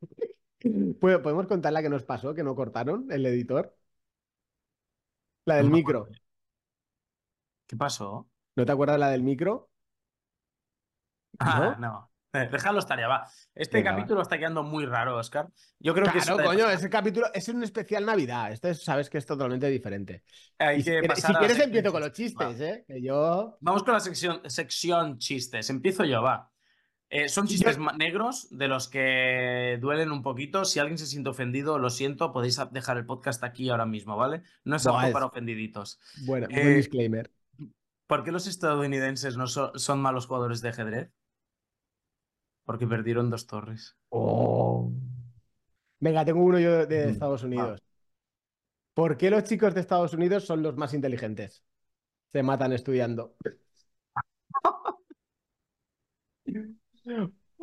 ¿Puedo- 1.00 1.22
¿Podemos 1.22 1.46
contar 1.46 1.72
la 1.72 1.82
que 1.82 1.90
nos 1.90 2.02
pasó, 2.04 2.34
que 2.34 2.42
no 2.44 2.54
cortaron 2.56 3.06
el 3.10 3.24
editor? 3.26 3.76
La 5.46 5.56
del 5.56 5.70
No 5.70 5.76
micro. 5.76 6.08
¿Qué 7.66 7.76
pasó? 7.76 8.30
¿No 8.56 8.64
te 8.64 8.72
acuerdas 8.72 8.98
la 8.98 9.10
del 9.10 9.22
micro? 9.22 9.70
Ah, 11.38 11.76
no. 11.78 12.10
Déjalo 12.52 12.78
estar 12.80 12.98
ya, 12.98 13.08
va. 13.08 13.26
Este 13.54 13.78
Venga, 13.78 13.92
va. 13.92 13.96
capítulo 13.98 14.22
está 14.22 14.38
quedando 14.38 14.62
muy 14.62 14.84
raro, 14.86 15.16
Oscar. 15.16 15.48
Yo 15.78 15.94
creo 15.94 16.06
que 16.12 16.18
Claro, 16.18 16.42
coño, 16.44 16.68
ese 16.70 16.90
capítulo 16.90 17.26
es 17.32 17.48
un 17.48 17.62
especial 17.62 18.04
Navidad. 18.04 18.52
Este 18.52 18.74
sabes 18.74 19.08
que 19.08 19.18
es 19.18 19.26
totalmente 19.26 19.68
diferente. 19.68 20.22
hay 20.58 20.82
si 20.82 20.90
quieres, 20.90 21.08
pasar 21.08 21.50
si 21.50 21.62
empiezo 21.62 21.92
con 21.92 22.00
los 22.02 22.12
chistes, 22.12 22.60
va. 22.60 22.64
¿eh? 22.66 22.84
Que 22.86 23.00
yo. 23.02 23.56
Vamos 23.60 23.82
con 23.84 23.94
la 23.94 24.00
sección, 24.00 24.40
sección 24.46 25.18
chistes. 25.18 25.70
Empiezo 25.70 26.04
yo, 26.04 26.22
va. 26.22 26.50
Eh, 27.10 27.28
son 27.28 27.46
chistes 27.46 27.78
negros 27.96 28.48
de 28.50 28.66
los 28.66 28.88
que 28.88 29.78
duelen 29.80 30.10
un 30.10 30.22
poquito. 30.22 30.64
Si 30.64 30.80
alguien 30.80 30.98
se 30.98 31.06
siente 31.06 31.30
ofendido, 31.30 31.78
lo 31.78 31.90
siento, 31.90 32.32
podéis 32.32 32.58
dejar 32.72 32.96
el 32.96 33.06
podcast 33.06 33.44
aquí 33.44 33.68
ahora 33.70 33.86
mismo, 33.86 34.16
¿vale? 34.16 34.42
No 34.64 34.74
es 34.76 34.84
es- 34.86 35.12
para 35.12 35.26
ofendiditos. 35.26 36.00
Bueno, 36.26 36.48
Eh, 36.50 36.70
disclaimer. 36.70 37.30
¿Por 38.08 38.24
qué 38.24 38.32
los 38.32 38.46
estadounidenses 38.48 39.36
no 39.36 39.46
so- 39.46 39.72
son 39.78 40.00
malos 40.02 40.26
jugadores 40.26 40.60
de 40.60 40.70
ajedrez? 40.70 41.10
Porque 42.64 42.86
perdieron 42.86 43.30
dos 43.30 43.46
torres. 43.46 43.96
Oh. 44.08 44.92
Venga, 46.00 46.24
tengo 46.24 46.42
uno 46.42 46.58
yo 46.58 46.86
de 46.86 47.10
Estados 47.10 47.42
va. 47.42 47.46
Unidos. 47.46 47.82
¿Por 48.94 49.16
qué 49.16 49.30
los 49.30 49.44
chicos 49.44 49.74
de 49.74 49.80
Estados 49.80 50.12
Unidos 50.14 50.44
son 50.44 50.62
los 50.62 50.76
más 50.76 50.94
inteligentes? 50.94 51.64
Se 52.32 52.42
matan 52.42 52.72
estudiando. 52.72 53.36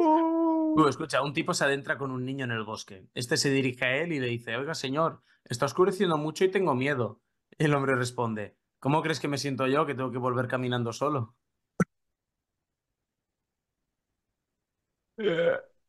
Uh, 0.04 0.88
escucha, 0.88 1.22
un 1.22 1.34
tipo 1.34 1.54
se 1.54 1.64
adentra 1.64 1.98
con 1.98 2.12
un 2.12 2.26
niño 2.26 2.46
en 2.46 2.52
el 2.52 2.64
bosque. 2.64 3.08
Este 3.14 3.38
se 3.38 3.52
dirige 3.52 3.86
a 3.86 3.98
él 3.98 4.14
y 4.14 4.20
le 4.20 4.28
dice, 4.28 4.56
oiga, 4.56 4.74
señor, 4.74 5.22
está 5.46 5.66
oscureciendo 5.66 6.18
mucho 6.18 6.44
y 6.44 6.52
tengo 6.52 6.74
miedo. 6.74 7.22
El 7.58 7.74
hombre 7.74 7.96
responde, 7.96 8.58
¿cómo 8.80 9.02
crees 9.04 9.20
que 9.20 9.28
me 9.28 9.38
siento 9.38 9.68
yo 9.68 9.86
que 9.86 9.94
tengo 9.94 10.12
que 10.12 10.18
volver 10.18 10.48
caminando 10.48 10.92
solo? 10.94 11.36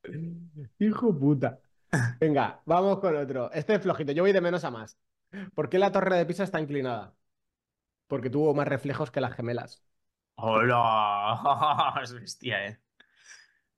Hijo 0.79 1.18
puta. 1.18 1.61
Venga, 2.21 2.62
vamos 2.66 2.99
con 3.01 3.16
otro. 3.16 3.51
Este 3.53 3.75
es 3.77 3.83
flojito. 3.83 4.12
Yo 4.12 4.23
voy 4.25 4.33
de 4.33 4.40
menos 4.40 4.64
a 4.64 4.71
más. 4.71 4.99
¿Por 5.55 5.68
qué 5.68 5.79
la 5.81 5.90
torre 5.92 6.16
de 6.18 6.27
Pisa 6.27 6.45
está 6.45 6.61
inclinada? 6.61 7.16
Porque 8.09 8.29
tuvo 8.31 8.55
más 8.55 8.68
reflejos 8.68 9.11
que 9.11 9.21
las 9.23 9.35
gemelas. 9.35 9.83
¡Hola! 10.37 11.95
Es 12.03 12.12
bestia, 12.12 12.66
¿eh? 12.66 12.81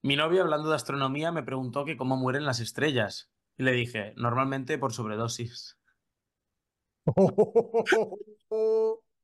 Mi 0.02 0.14
novio, 0.16 0.42
hablando 0.42 0.68
de 0.70 0.76
astronomía, 0.76 1.32
me 1.32 1.42
preguntó 1.42 1.84
que 1.84 1.96
cómo 1.96 2.16
mueren 2.16 2.44
las 2.46 2.60
estrellas. 2.60 3.32
Y 3.56 3.64
le 3.64 3.72
dije, 3.72 4.12
normalmente 4.16 4.78
por 4.78 4.92
sobredosis. 4.92 5.78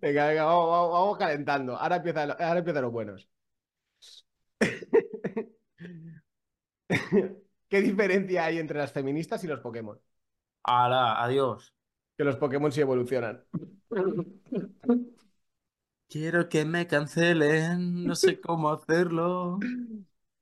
Venga, 0.00 0.26
venga, 0.28 0.44
vamos, 0.44 0.68
vamos- 0.70 0.92
vamos 0.92 1.18
calentando. 1.18 1.76
Ahora 1.76 1.96
empieza, 1.96 2.22
ahora 2.24 2.58
empiezan 2.58 2.82
los 2.82 2.92
buenos. 2.92 3.28
¿Qué 7.68 7.82
diferencia 7.82 8.44
hay 8.44 8.58
entre 8.58 8.78
las 8.78 8.92
feministas 8.92 9.44
y 9.44 9.46
los 9.46 9.60
Pokémon? 9.60 10.00
¡Hala! 10.64 11.22
¡Adiós! 11.22 11.74
Que 12.16 12.24
los 12.24 12.36
Pokémon 12.36 12.72
sí 12.72 12.80
evolucionan. 12.80 13.44
Quiero 16.08 16.48
que 16.48 16.64
me 16.64 16.86
cancelen, 16.86 18.04
no 18.04 18.14
sé 18.14 18.40
cómo 18.40 18.70
hacerlo. 18.70 19.58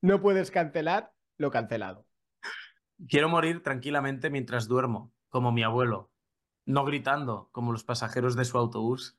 No 0.00 0.22
puedes 0.22 0.50
cancelar 0.50 1.12
lo 1.38 1.50
cancelado. 1.50 2.06
Quiero 3.09 3.28
morir 3.28 3.62
tranquilamente 3.62 4.30
mientras 4.30 4.68
duermo, 4.68 5.12
como 5.28 5.52
mi 5.52 5.64
abuelo. 5.64 6.11
No 6.64 6.85
gritando, 6.85 7.48
como 7.52 7.72
los 7.72 7.85
pasajeros 7.85 8.37
de 8.37 8.44
su 8.44 8.59
autobús. 8.59 9.18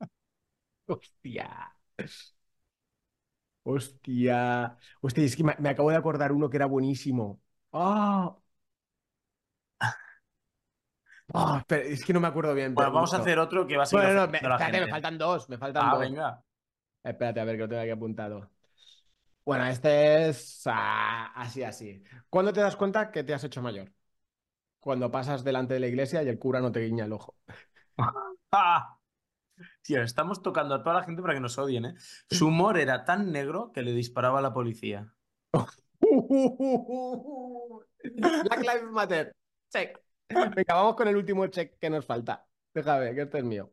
Hostia. 0.86 1.76
Hostia. 3.68 4.76
Hostia, 5.00 5.24
es 5.24 5.36
que 5.36 5.42
me, 5.44 5.54
me 5.58 5.68
acabo 5.70 5.90
de 5.90 5.96
acordar 5.96 6.32
uno 6.32 6.48
que 6.50 6.56
era 6.56 6.66
buenísimo. 6.66 7.40
¡Ah! 7.72 8.36
Ah, 11.34 11.58
espera, 11.60 11.82
es 11.84 12.04
que 12.04 12.12
no 12.12 12.20
me 12.20 12.28
acuerdo 12.28 12.54
bien. 12.54 12.74
Bueno, 12.74 12.88
pero 12.88 12.94
vamos 12.94 13.12
a 13.14 13.18
hacer 13.18 13.38
otro 13.38 13.66
que 13.66 13.76
va 13.76 13.82
a 13.82 13.86
seguir 13.86 14.04
Bueno, 14.04 14.20
no, 14.26 14.28
me, 14.28 14.38
espérate, 14.38 14.64
me 14.72 14.78
gente. 14.78 14.90
faltan 14.90 15.18
dos, 15.18 15.48
me 15.48 15.58
faltan 15.58 15.84
Ah, 15.84 15.90
dos. 15.90 16.00
venga. 16.00 16.42
Espérate, 17.02 17.40
a 17.40 17.44
ver 17.44 17.56
que 17.56 17.62
lo 17.62 17.68
tengo 17.68 17.82
aquí 17.82 17.90
apuntado. 17.90 18.50
Bueno, 19.44 19.66
este 19.66 20.28
es 20.28 20.62
ah, 20.66 21.32
así, 21.36 21.62
así. 21.62 22.02
¿Cuándo 22.30 22.52
te 22.52 22.60
das 22.60 22.76
cuenta 22.76 23.10
que 23.12 23.24
te 23.24 23.34
has 23.34 23.44
hecho 23.44 23.62
mayor? 23.62 23.92
Cuando 24.80 25.10
pasas 25.10 25.44
delante 25.44 25.74
de 25.74 25.80
la 25.80 25.88
iglesia 25.88 26.22
y 26.22 26.28
el 26.28 26.38
cura 26.38 26.60
no 26.60 26.72
te 26.72 26.80
guiña 26.80 27.06
el 27.06 27.12
ojo. 27.14 27.36
Tío, 29.82 30.02
estamos 30.02 30.42
tocando 30.42 30.74
a 30.74 30.82
toda 30.82 30.96
la 30.96 31.04
gente 31.04 31.22
para 31.22 31.34
que 31.34 31.40
nos 31.40 31.58
odien, 31.58 31.84
¿eh? 31.86 31.94
Su 32.30 32.48
humor 32.48 32.78
era 32.78 33.04
tan 33.04 33.32
negro 33.32 33.72
que 33.72 33.82
le 33.82 33.92
disparaba 33.92 34.38
a 34.40 34.42
la 34.42 34.52
policía. 34.52 35.12
Black 38.02 38.60
Lives 38.60 38.90
Matter. 38.90 39.34
Check. 39.72 39.98
Venga, 40.28 40.74
vamos 40.74 40.96
con 40.96 41.08
el 41.08 41.16
último 41.16 41.46
check 41.46 41.78
que 41.78 41.90
nos 41.90 42.04
falta. 42.04 42.46
Déjame, 42.74 43.14
que 43.14 43.22
este 43.22 43.38
es 43.38 43.44
mío. 43.44 43.72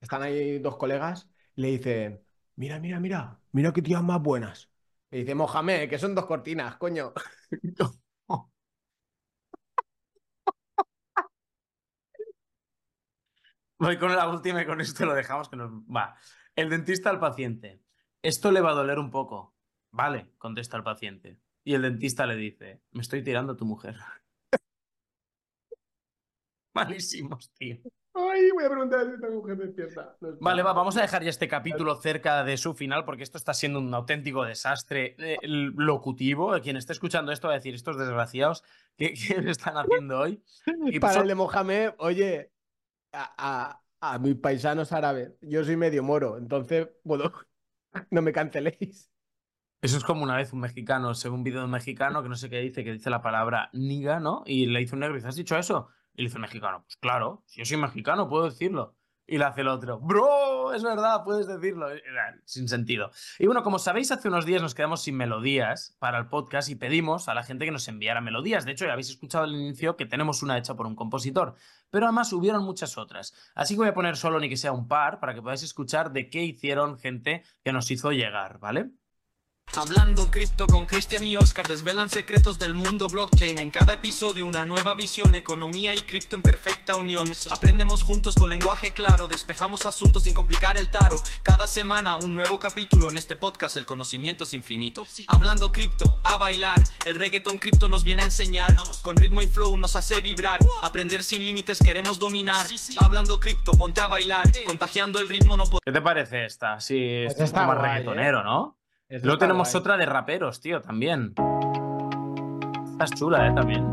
Están 0.00 0.22
ahí 0.22 0.58
dos 0.58 0.76
colegas 0.76 1.28
y 1.56 1.62
le 1.62 1.68
dicen, 1.68 2.24
mira, 2.56 2.78
mira, 2.78 3.00
mira, 3.00 3.40
mira 3.52 3.72
qué 3.72 3.82
tías 3.82 4.02
más 4.02 4.22
buenas. 4.22 4.70
Y 5.10 5.18
dice, 5.20 5.34
Mohamed, 5.34 5.88
que 5.88 5.98
son 5.98 6.14
dos 6.14 6.26
cortinas, 6.26 6.76
coño. 6.76 7.12
Voy 13.78 13.96
con 13.96 14.14
la 14.14 14.28
última 14.28 14.62
y 14.62 14.66
con 14.66 14.80
esto 14.80 15.06
lo 15.06 15.14
dejamos 15.14 15.48
que 15.48 15.56
nos 15.56 15.70
va. 15.84 16.16
El 16.56 16.68
dentista 16.68 17.10
al 17.10 17.20
paciente. 17.20 17.80
Esto 18.22 18.50
le 18.50 18.60
va 18.60 18.70
a 18.70 18.74
doler 18.74 18.98
un 18.98 19.10
poco. 19.10 19.54
Vale, 19.92 20.32
contesta 20.38 20.76
el 20.76 20.82
paciente. 20.82 21.38
Y 21.64 21.74
el 21.74 21.82
dentista 21.82 22.26
le 22.26 22.34
dice, 22.34 22.82
me 22.90 23.02
estoy 23.02 23.22
tirando 23.22 23.52
a 23.52 23.56
tu 23.56 23.64
mujer. 23.64 23.96
Malísimos, 26.74 27.50
tío. 27.52 27.78
Ay, 28.14 28.50
voy 28.50 28.64
a 28.64 28.68
preguntar 28.68 29.06
si 29.06 29.12
esta 29.12 29.30
mujer 29.30 29.56
despierta. 29.56 30.16
No. 30.20 30.36
Vale, 30.40 30.62
va, 30.64 30.72
vamos 30.72 30.96
a 30.96 31.02
dejar 31.02 31.22
ya 31.22 31.30
este 31.30 31.46
capítulo 31.46 31.94
cerca 31.96 32.42
de 32.42 32.56
su 32.56 32.74
final 32.74 33.04
porque 33.04 33.22
esto 33.22 33.38
está 33.38 33.54
siendo 33.54 33.78
un 33.78 33.94
auténtico 33.94 34.44
desastre 34.44 35.14
eh, 35.18 35.36
locutivo. 35.44 36.58
Quien 36.60 36.76
esté 36.76 36.94
escuchando 36.94 37.30
esto 37.30 37.46
va 37.46 37.54
a 37.54 37.58
decir, 37.58 37.74
estos 37.74 37.96
desgraciados, 37.96 38.64
¿qué, 38.96 39.12
están 39.46 39.76
haciendo 39.76 40.18
hoy? 40.18 40.42
Y 40.86 40.98
Para 40.98 41.14
so- 41.14 41.22
el 41.22 41.28
de 41.28 41.34
Mohamed, 41.36 41.92
oye, 41.98 42.50
a, 43.12 43.82
a- 44.00 44.18
mis 44.20 44.36
paisanos 44.36 44.92
árabes, 44.92 45.32
yo 45.40 45.64
soy 45.64 45.76
medio 45.76 46.02
moro, 46.02 46.38
entonces, 46.38 46.88
bueno, 47.04 47.32
no 48.10 48.22
me 48.22 48.32
canceléis. 48.32 49.10
Eso 49.80 49.96
es 49.96 50.04
como 50.04 50.24
una 50.24 50.36
vez 50.36 50.52
un 50.52 50.60
mexicano, 50.60 51.14
según 51.14 51.38
un 51.40 51.44
vídeo 51.44 51.60
de 51.60 51.66
un 51.66 51.70
mexicano, 51.70 52.22
que 52.22 52.28
no 52.28 52.34
sé 52.36 52.50
qué 52.50 52.58
dice, 52.60 52.82
que 52.84 52.92
dice 52.94 53.10
la 53.10 53.22
palabra 53.22 53.70
niga, 53.72 54.18
¿no? 54.20 54.42
Y 54.44 54.66
le 54.66 54.80
dice 54.80 54.94
un 54.96 55.00
negro 55.00 55.14
y 55.14 55.18
dice, 55.18 55.28
¿has 55.28 55.36
dicho 55.36 55.56
eso? 55.56 55.88
Y 56.14 56.22
le 56.22 56.28
dice 56.28 56.38
mexicano, 56.40 56.82
pues 56.82 56.96
claro, 56.96 57.44
si 57.46 57.60
yo 57.60 57.64
soy 57.64 57.76
mexicano, 57.76 58.28
puedo 58.28 58.46
decirlo. 58.46 58.96
Y 59.30 59.36
le 59.36 59.44
hace 59.44 59.60
el 59.60 59.68
otro, 59.68 60.00
bro, 60.00 60.72
es 60.72 60.82
verdad, 60.82 61.22
puedes 61.22 61.46
decirlo. 61.46 61.88
Sin 62.46 62.66
sentido. 62.66 63.10
Y 63.38 63.44
bueno, 63.44 63.62
como 63.62 63.78
sabéis, 63.78 64.10
hace 64.10 64.28
unos 64.28 64.46
días 64.46 64.62
nos 64.62 64.74
quedamos 64.74 65.02
sin 65.02 65.18
melodías 65.18 65.94
para 65.98 66.16
el 66.16 66.28
podcast 66.28 66.70
y 66.70 66.76
pedimos 66.76 67.28
a 67.28 67.34
la 67.34 67.42
gente 67.42 67.66
que 67.66 67.70
nos 67.70 67.86
enviara 67.88 68.22
melodías. 68.22 68.64
De 68.64 68.72
hecho, 68.72 68.86
ya 68.86 68.92
habéis 68.92 69.10
escuchado 69.10 69.44
al 69.44 69.52
inicio 69.54 69.96
que 69.96 70.06
tenemos 70.06 70.42
una 70.42 70.56
hecha 70.56 70.76
por 70.76 70.86
un 70.86 70.96
compositor, 70.96 71.56
pero 71.90 72.06
además 72.06 72.32
hubieron 72.32 72.64
muchas 72.64 72.96
otras. 72.96 73.34
Así 73.54 73.74
que 73.74 73.80
voy 73.80 73.88
a 73.88 73.94
poner 73.94 74.16
solo 74.16 74.40
ni 74.40 74.48
que 74.48 74.56
sea 74.56 74.72
un 74.72 74.88
par 74.88 75.20
para 75.20 75.34
que 75.34 75.42
podáis 75.42 75.62
escuchar 75.62 76.10
de 76.12 76.30
qué 76.30 76.42
hicieron 76.42 76.98
gente 76.98 77.42
que 77.62 77.72
nos 77.74 77.90
hizo 77.90 78.12
llegar, 78.12 78.58
¿vale? 78.60 78.92
Hablando 79.76 80.30
cripto 80.30 80.66
con 80.66 80.86
Cristian 80.86 81.22
y 81.24 81.36
Oscar 81.36 81.68
desvelan 81.68 82.08
secretos 82.08 82.58
del 82.58 82.74
mundo 82.74 83.06
blockchain. 83.08 83.58
En 83.58 83.70
cada 83.70 83.94
episodio 83.94 84.46
una 84.46 84.64
nueva 84.64 84.94
visión, 84.94 85.34
economía 85.34 85.94
y 85.94 85.98
cripto 85.98 86.36
en 86.36 86.42
perfecta 86.42 86.96
unión. 86.96 87.30
Aprendemos 87.50 88.02
juntos 88.02 88.34
con 88.34 88.50
lenguaje 88.50 88.92
claro, 88.92 89.28
despejamos 89.28 89.86
asuntos 89.86 90.24
sin 90.24 90.34
complicar 90.34 90.76
el 90.76 90.90
taro. 90.90 91.16
Cada 91.42 91.66
semana 91.66 92.16
un 92.16 92.34
nuevo 92.34 92.58
capítulo 92.58 93.10
en 93.10 93.18
este 93.18 93.36
podcast, 93.36 93.76
el 93.76 93.86
conocimiento 93.86 94.44
es 94.44 94.54
infinito. 94.54 95.06
Hablando 95.28 95.70
cripto, 95.70 96.18
a 96.24 96.36
bailar, 96.38 96.82
el 97.04 97.16
reggaeton 97.16 97.58
cripto 97.58 97.88
nos 97.88 98.04
viene 98.04 98.22
a 98.22 98.26
enseñar. 98.26 98.74
Con 99.02 99.16
ritmo 99.16 99.42
y 99.42 99.46
flow 99.46 99.76
nos 99.76 99.94
hace 99.96 100.20
vibrar, 100.20 100.58
aprender 100.82 101.22
sin 101.22 101.44
límites 101.44 101.78
queremos 101.78 102.18
dominar. 102.18 102.66
Hablando 102.98 103.38
cripto, 103.38 103.72
ponte 103.72 104.00
a 104.00 104.06
bailar, 104.06 104.50
contagiando 104.66 105.20
el 105.20 105.28
ritmo 105.28 105.56
no 105.56 105.64
podemos 105.64 105.82
¿Qué 105.84 105.92
te 105.92 106.00
parece 106.00 106.44
esta? 106.46 106.80
Sí, 106.80 107.22
Pues 107.26 107.36
es 107.36 107.44
está 107.44 107.66
más 107.66 107.76
guay, 107.78 107.90
reggaetonero, 107.90 108.42
¿no? 108.42 108.77
Eso 109.08 109.24
Luego 109.24 109.38
tenemos 109.38 109.72
guay. 109.72 109.80
otra 109.80 109.96
de 109.96 110.04
raperos, 110.04 110.60
tío, 110.60 110.82
también. 110.82 111.32
Esta 112.92 113.04
es 113.04 113.10
chula, 113.12 113.48
¿eh? 113.48 113.52
También. 113.54 113.86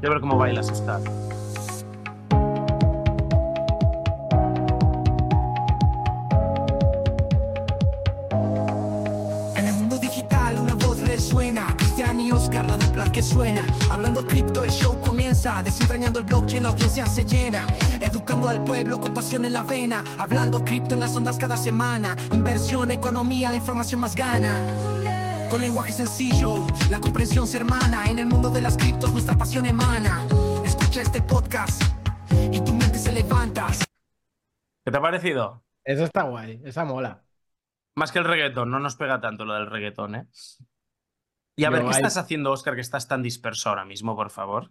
Quiero 0.00 0.10
ver 0.14 0.20
cómo 0.20 0.36
bailas, 0.36 0.68
Oscar. 0.68 1.00
Que 13.12 13.22
suena. 13.22 13.62
Hablando 13.90 14.26
cripto, 14.26 14.64
el 14.64 14.70
show 14.70 14.98
comienza. 15.00 15.62
Desentrañando 15.62 16.18
el 16.18 16.24
blockchain, 16.24 16.62
la 16.62 16.70
audiencia 16.70 17.06
se 17.06 17.24
llena. 17.24 17.66
Educando 18.00 18.48
al 18.48 18.64
pueblo 18.64 18.98
con 19.00 19.12
pasión 19.12 19.44
en 19.44 19.52
la 19.52 19.62
vena. 19.62 20.02
Hablando 20.18 20.64
cripto 20.64 20.94
en 20.94 21.00
las 21.00 21.14
ondas 21.14 21.36
cada 21.36 21.56
semana. 21.56 22.16
Inversión, 22.32 22.90
economía, 22.90 23.50
la 23.50 23.56
información 23.56 24.00
más 24.00 24.16
gana. 24.16 24.56
Con 25.50 25.60
lenguaje 25.60 25.92
sencillo, 25.92 26.66
la 26.90 26.98
comprensión 27.00 27.46
se 27.46 27.58
hermana. 27.58 28.06
En 28.06 28.18
el 28.18 28.26
mundo 28.26 28.48
de 28.48 28.62
las 28.62 28.76
criptos 28.76 29.12
nuestra 29.12 29.36
pasión 29.36 29.66
emana. 29.66 30.26
Escucha 30.64 31.02
este 31.02 31.20
podcast 31.20 31.82
y 32.50 32.60
tu 32.60 32.72
mente 32.72 32.98
se 32.98 33.12
levanta. 33.12 33.66
¿Qué 34.84 34.90
te 34.90 34.96
ha 34.96 35.02
parecido? 35.02 35.62
Eso 35.84 36.04
está 36.04 36.22
guay, 36.22 36.62
esa 36.64 36.84
mola. 36.84 37.22
Más 37.94 38.10
que 38.10 38.20
el 38.20 38.24
reggaetón, 38.24 38.70
no 38.70 38.80
nos 38.80 38.96
pega 38.96 39.20
tanto 39.20 39.44
lo 39.44 39.52
del 39.54 39.66
reggaetón, 39.66 40.14
¿eh? 40.14 40.26
Y 41.56 41.64
a 41.64 41.70
ver, 41.70 41.84
¿qué 41.86 41.92
hay- 41.92 41.92
estás 41.92 42.18
haciendo, 42.18 42.52
Oscar, 42.52 42.74
que 42.74 42.82
estás 42.82 43.08
tan 43.08 43.22
disperso 43.22 43.70
ahora 43.70 43.84
mismo, 43.86 44.14
por 44.16 44.28
favor? 44.30 44.70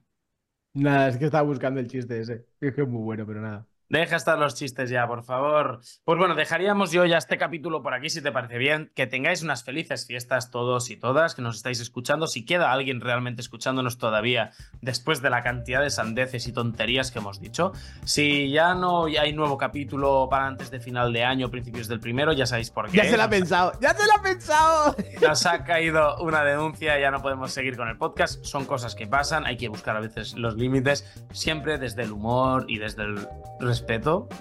Nada, 0.74 1.08
es 1.10 1.18
que 1.18 1.26
estaba 1.26 1.44
buscando 1.48 1.80
el 1.80 1.88
chiste 1.88 2.20
ese. 2.22 2.46
Es 2.62 2.74
que 2.76 2.82
es 2.82 2.88
muy 2.88 3.02
bueno, 3.04 3.26
pero 3.26 3.42
nada. 3.42 3.68
Deja 3.92 4.16
estar 4.16 4.40
los 4.40 4.56
chistes 4.56 4.90
ya, 4.90 5.06
por 5.06 5.22
favor. 5.22 5.82
Pues 6.06 6.18
bueno, 6.18 6.34
dejaríamos 6.34 6.92
yo 6.92 7.04
ya 7.04 7.18
este 7.18 7.38
capítulo 7.38 7.84
por 7.84 7.94
aquí, 7.94 8.10
si 8.10 8.22
te 8.22 8.32
parece 8.32 8.58
bien. 8.58 8.90
Que 8.96 9.06
tengáis 9.06 9.44
unas 9.44 9.66
felices 9.66 10.08
fiestas 10.08 10.50
todos 10.50 10.90
y 10.92 10.96
todas, 10.96 11.36
que 11.36 11.42
nos 11.42 11.58
estáis 11.58 11.82
escuchando. 11.82 12.26
Si 12.26 12.46
queda 12.46 12.72
alguien 12.72 13.02
realmente 13.02 13.42
escuchándonos 13.42 13.98
todavía, 13.98 14.52
después 14.80 15.22
de 15.22 15.30
la 15.30 15.44
cantidad 15.44 15.82
de 15.82 15.90
sandeces 15.90 16.48
y 16.48 16.54
tonterías 16.54 17.12
que 17.12 17.20
hemos 17.20 17.42
dicho. 17.42 17.74
Si 18.06 18.50
ya 18.50 18.76
no 18.76 19.08
hay 19.08 19.34
nuevo 19.34 19.58
capítulo 19.58 20.30
para 20.32 20.48
antes 20.48 20.72
de 20.72 20.80
final 20.80 21.12
de 21.12 21.26
año, 21.26 21.52
principios 21.52 21.90
del 21.90 22.00
primero, 22.00 22.32
ya 22.32 22.46
sabéis 22.46 22.70
por 22.70 22.90
qué. 22.90 22.96
Ya 22.96 23.04
se 23.04 23.18
lo 23.18 23.24
ha 23.24 23.30
pensado, 23.30 23.74
ya 23.82 23.94
se 23.94 24.08
lo 24.08 24.14
ha 24.14 24.22
pensado. 24.22 24.96
Nos 25.22 25.46
ha 25.46 25.66
caído 25.66 26.16
una 26.22 26.46
denuncia, 26.46 26.98
ya 26.98 27.12
no 27.12 27.22
podemos 27.22 27.52
seguir 27.52 27.76
con 27.76 27.90
el 27.90 27.98
podcast. 27.98 28.42
Son 28.46 28.64
cosas 28.64 28.96
que 28.96 29.06
pasan, 29.06 29.46
hay 29.46 29.58
que 29.58 29.68
buscar 29.68 29.98
a 29.98 30.00
veces 30.00 30.36
los 30.36 30.56
límites, 30.56 31.14
siempre 31.34 31.78
desde 31.78 32.04
el 32.04 32.14
humor 32.14 32.64
y 32.70 32.78
desde 32.78 33.04
el 33.04 33.28
respeto 33.60 33.81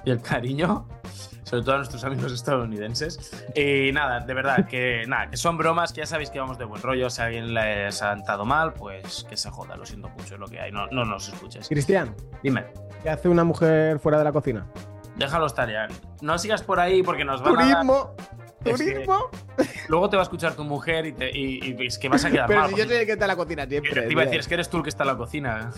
y 0.05 0.11
el 0.11 0.21
cariño, 0.23 0.87
sobre 1.45 1.63
todo 1.65 1.75
a 1.75 1.79
nuestros 1.79 2.05
amigos 2.05 2.33
estadounidenses. 2.33 3.33
Y 3.55 3.91
nada, 3.93 4.21
de 4.21 4.35
verdad, 4.35 4.67
que 4.69 5.05
nada, 5.07 5.29
que 5.31 5.37
son 5.37 5.57
bromas, 5.57 5.93
que 5.93 6.01
ya 6.01 6.07
sabéis 6.07 6.31
que 6.31 6.39
vamos 6.39 6.59
de 6.59 6.65
buen 6.65 6.81
rollo. 6.83 7.11
Si 7.11 7.21
a 7.21 7.27
alguien 7.27 7.53
les 7.55 8.01
ha 8.03 8.15
sentado 8.15 8.45
mal, 8.45 8.73
pues 8.75 9.25
que 9.29 9.37
se 9.37 9.51
joda, 9.51 9.77
lo 9.77 9.85
siento 9.87 10.09
mucho, 10.11 10.35
es 10.35 10.41
lo 10.41 10.47
que 10.47 10.61
hay, 10.61 10.71
no, 10.73 10.87
no 10.89 11.05
nos 11.05 11.29
escuches. 11.29 11.69
Cristian, 11.69 12.15
Dime, 12.43 12.67
¿qué 13.03 13.11
hace 13.11 13.29
una 13.29 13.45
mujer 13.45 13.99
fuera 13.99 14.19
de 14.19 14.25
la 14.25 14.33
cocina? 14.33 14.67
déjalo 15.17 15.47
estar 15.47 15.69
ya. 15.71 15.87
No 16.23 16.39
sigas 16.39 16.63
por 16.63 16.81
ahí 16.81 17.03
porque 17.03 17.25
nos 17.27 17.43
van 17.43 17.57
a. 17.57 17.59
Turismo. 17.59 18.15
Es 18.65 18.77
Turismo. 18.77 19.31
Luego 19.89 20.09
te 20.09 20.17
va 20.17 20.23
a 20.23 20.25
escuchar 20.25 20.55
tu 20.55 20.65
mujer 20.65 21.05
y, 21.07 21.13
te- 21.13 21.31
y- 21.37 21.75
y 21.79 21.87
es 21.87 21.99
que 21.99 22.09
vas 22.09 22.25
a 22.25 22.31
quedar 22.31 22.47
Pero 22.47 22.61
mal. 22.61 22.71
si 22.71 22.77
yo 22.77 22.85
soy 22.87 22.97
el 22.97 23.07
que 23.07 23.13
está 23.13 23.25
en 23.25 23.29
la 23.29 23.37
cocina 23.37 23.67
siempre. 23.67 23.91
te 24.03 24.13
iba 24.13 24.23
a 24.23 24.25
tío. 24.25 24.31
decir, 24.31 24.41
es 24.41 24.49
que 24.49 24.55
eres 24.55 24.69
tú 24.71 24.79
el 24.79 24.83
que 24.83 24.89
está 24.91 25.03
en 25.03 25.07
la 25.09 25.17
cocina. 25.17 25.71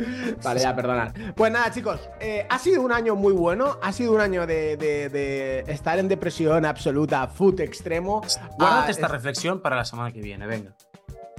Vale, 0.44 0.60
ya, 0.60 0.74
perdonad. 0.74 1.12
Pues 1.34 1.52
nada, 1.52 1.70
chicos, 1.70 2.00
eh, 2.20 2.46
ha 2.48 2.58
sido 2.58 2.82
un 2.82 2.92
año 2.92 3.14
muy 3.16 3.32
bueno. 3.32 3.78
Ha 3.82 3.92
sido 3.92 4.12
un 4.12 4.20
año 4.20 4.46
de, 4.46 4.76
de- 4.76 5.08
de 5.08 5.64
estar 5.72 5.98
en 5.98 6.08
depresión 6.08 6.64
absoluta, 6.64 7.26
food 7.28 7.60
extremo. 7.60 8.20
Guárdate 8.58 8.86
Ah, 8.86 8.90
esta 8.90 9.06
es- 9.06 9.12
reflexión 9.12 9.60
para 9.60 9.76
la 9.76 9.84
semana 9.84 10.12
que 10.12 10.20
viene, 10.20 10.46
venga. 10.46 10.74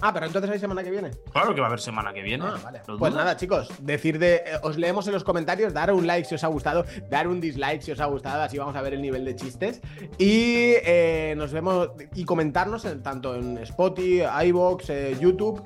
Ah, 0.03 0.11
pero 0.11 0.25
entonces 0.25 0.49
hay 0.49 0.57
semana 0.57 0.83
que 0.83 0.89
viene. 0.89 1.11
Claro 1.31 1.53
que 1.53 1.61
va 1.61 1.67
a 1.67 1.69
haber 1.69 1.79
semana 1.79 2.11
que 2.11 2.23
viene. 2.23 2.43
Ah, 2.47 2.57
vale. 2.63 2.81
¿Lo 2.87 2.97
Pues 2.97 3.13
nada, 3.13 3.37
chicos, 3.37 3.69
decir 3.81 4.17
de. 4.17 4.37
eh, 4.37 4.43
os 4.63 4.75
leemos 4.75 5.05
en 5.05 5.13
los 5.13 5.23
comentarios, 5.23 5.73
dar 5.75 5.93
un 5.93 6.07
like 6.07 6.27
si 6.27 6.33
os 6.33 6.43
ha 6.43 6.47
gustado, 6.47 6.85
dar 7.11 7.27
un 7.27 7.39
dislike 7.39 7.83
si 7.83 7.91
os 7.91 7.99
ha 7.99 8.05
gustado, 8.07 8.41
así 8.41 8.57
vamos 8.57 8.75
a 8.75 8.81
ver 8.81 8.95
el 8.95 9.01
nivel 9.03 9.23
de 9.25 9.35
chistes. 9.35 9.79
Y 10.17 10.73
eh, 10.83 11.35
nos 11.37 11.51
vemos 11.53 11.89
y 12.15 12.25
comentarnos 12.25 12.83
en- 12.85 13.03
tanto 13.03 13.35
en 13.35 13.59
Spotify, 13.59 14.23
iBox, 14.47 14.89
eh, 14.89 15.17
YouTube. 15.19 15.61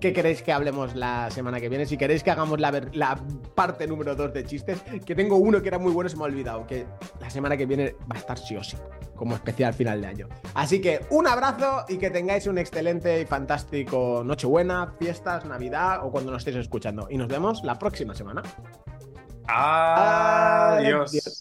¿Qué 0.00 0.14
queréis 0.14 0.42
que 0.42 0.50
hablemos 0.50 0.94
la 0.94 1.30
semana 1.30 1.60
que 1.60 1.68
viene? 1.68 1.84
Si 1.84 1.98
queréis 1.98 2.22
que 2.22 2.30
hagamos 2.30 2.58
la, 2.58 3.20
parte 3.54 3.86
número 3.86 4.16
2 4.16 4.32
de 4.32 4.44
chistes, 4.44 4.80
que 5.04 5.14
tengo 5.14 5.36
uno 5.36 5.60
que 5.60 5.68
era 5.68 5.78
muy 5.78 5.92
bueno, 5.92 6.08
se 6.08 6.16
me 6.16 6.22
ha 6.22 6.26
olvidado, 6.26 6.66
que 6.66 6.86
la 7.20 7.28
semana 7.28 7.54
que 7.56 7.66
viene 7.66 7.94
va 8.10 8.16
a 8.16 8.18
estar 8.18 8.38
sí 8.38 8.56
o 8.56 8.64
sí, 8.64 8.78
como 9.14 9.34
especial 9.34 9.74
final 9.74 10.00
de 10.00 10.06
año. 10.06 10.28
Así 10.54 10.80
que 10.80 11.04
un 11.10 11.26
abrazo 11.26 11.84
y 11.86 11.98
que 11.98 12.08
tengáis 12.08 12.46
un 12.46 12.56
excelente 12.56 13.20
y 13.20 13.26
fantástico 13.26 14.22
Nochebuena, 14.24 14.94
fiestas, 14.98 15.44
Navidad 15.44 16.00
o 16.02 16.10
cuando 16.10 16.32
nos 16.32 16.40
estéis 16.40 16.56
escuchando. 16.56 17.06
Y 17.10 17.18
nos 17.18 17.28
vemos 17.28 17.62
la 17.62 17.78
próxima 17.78 18.14
semana. 18.14 18.42
Adiós. 19.46 21.10
Adiós. 21.10 21.36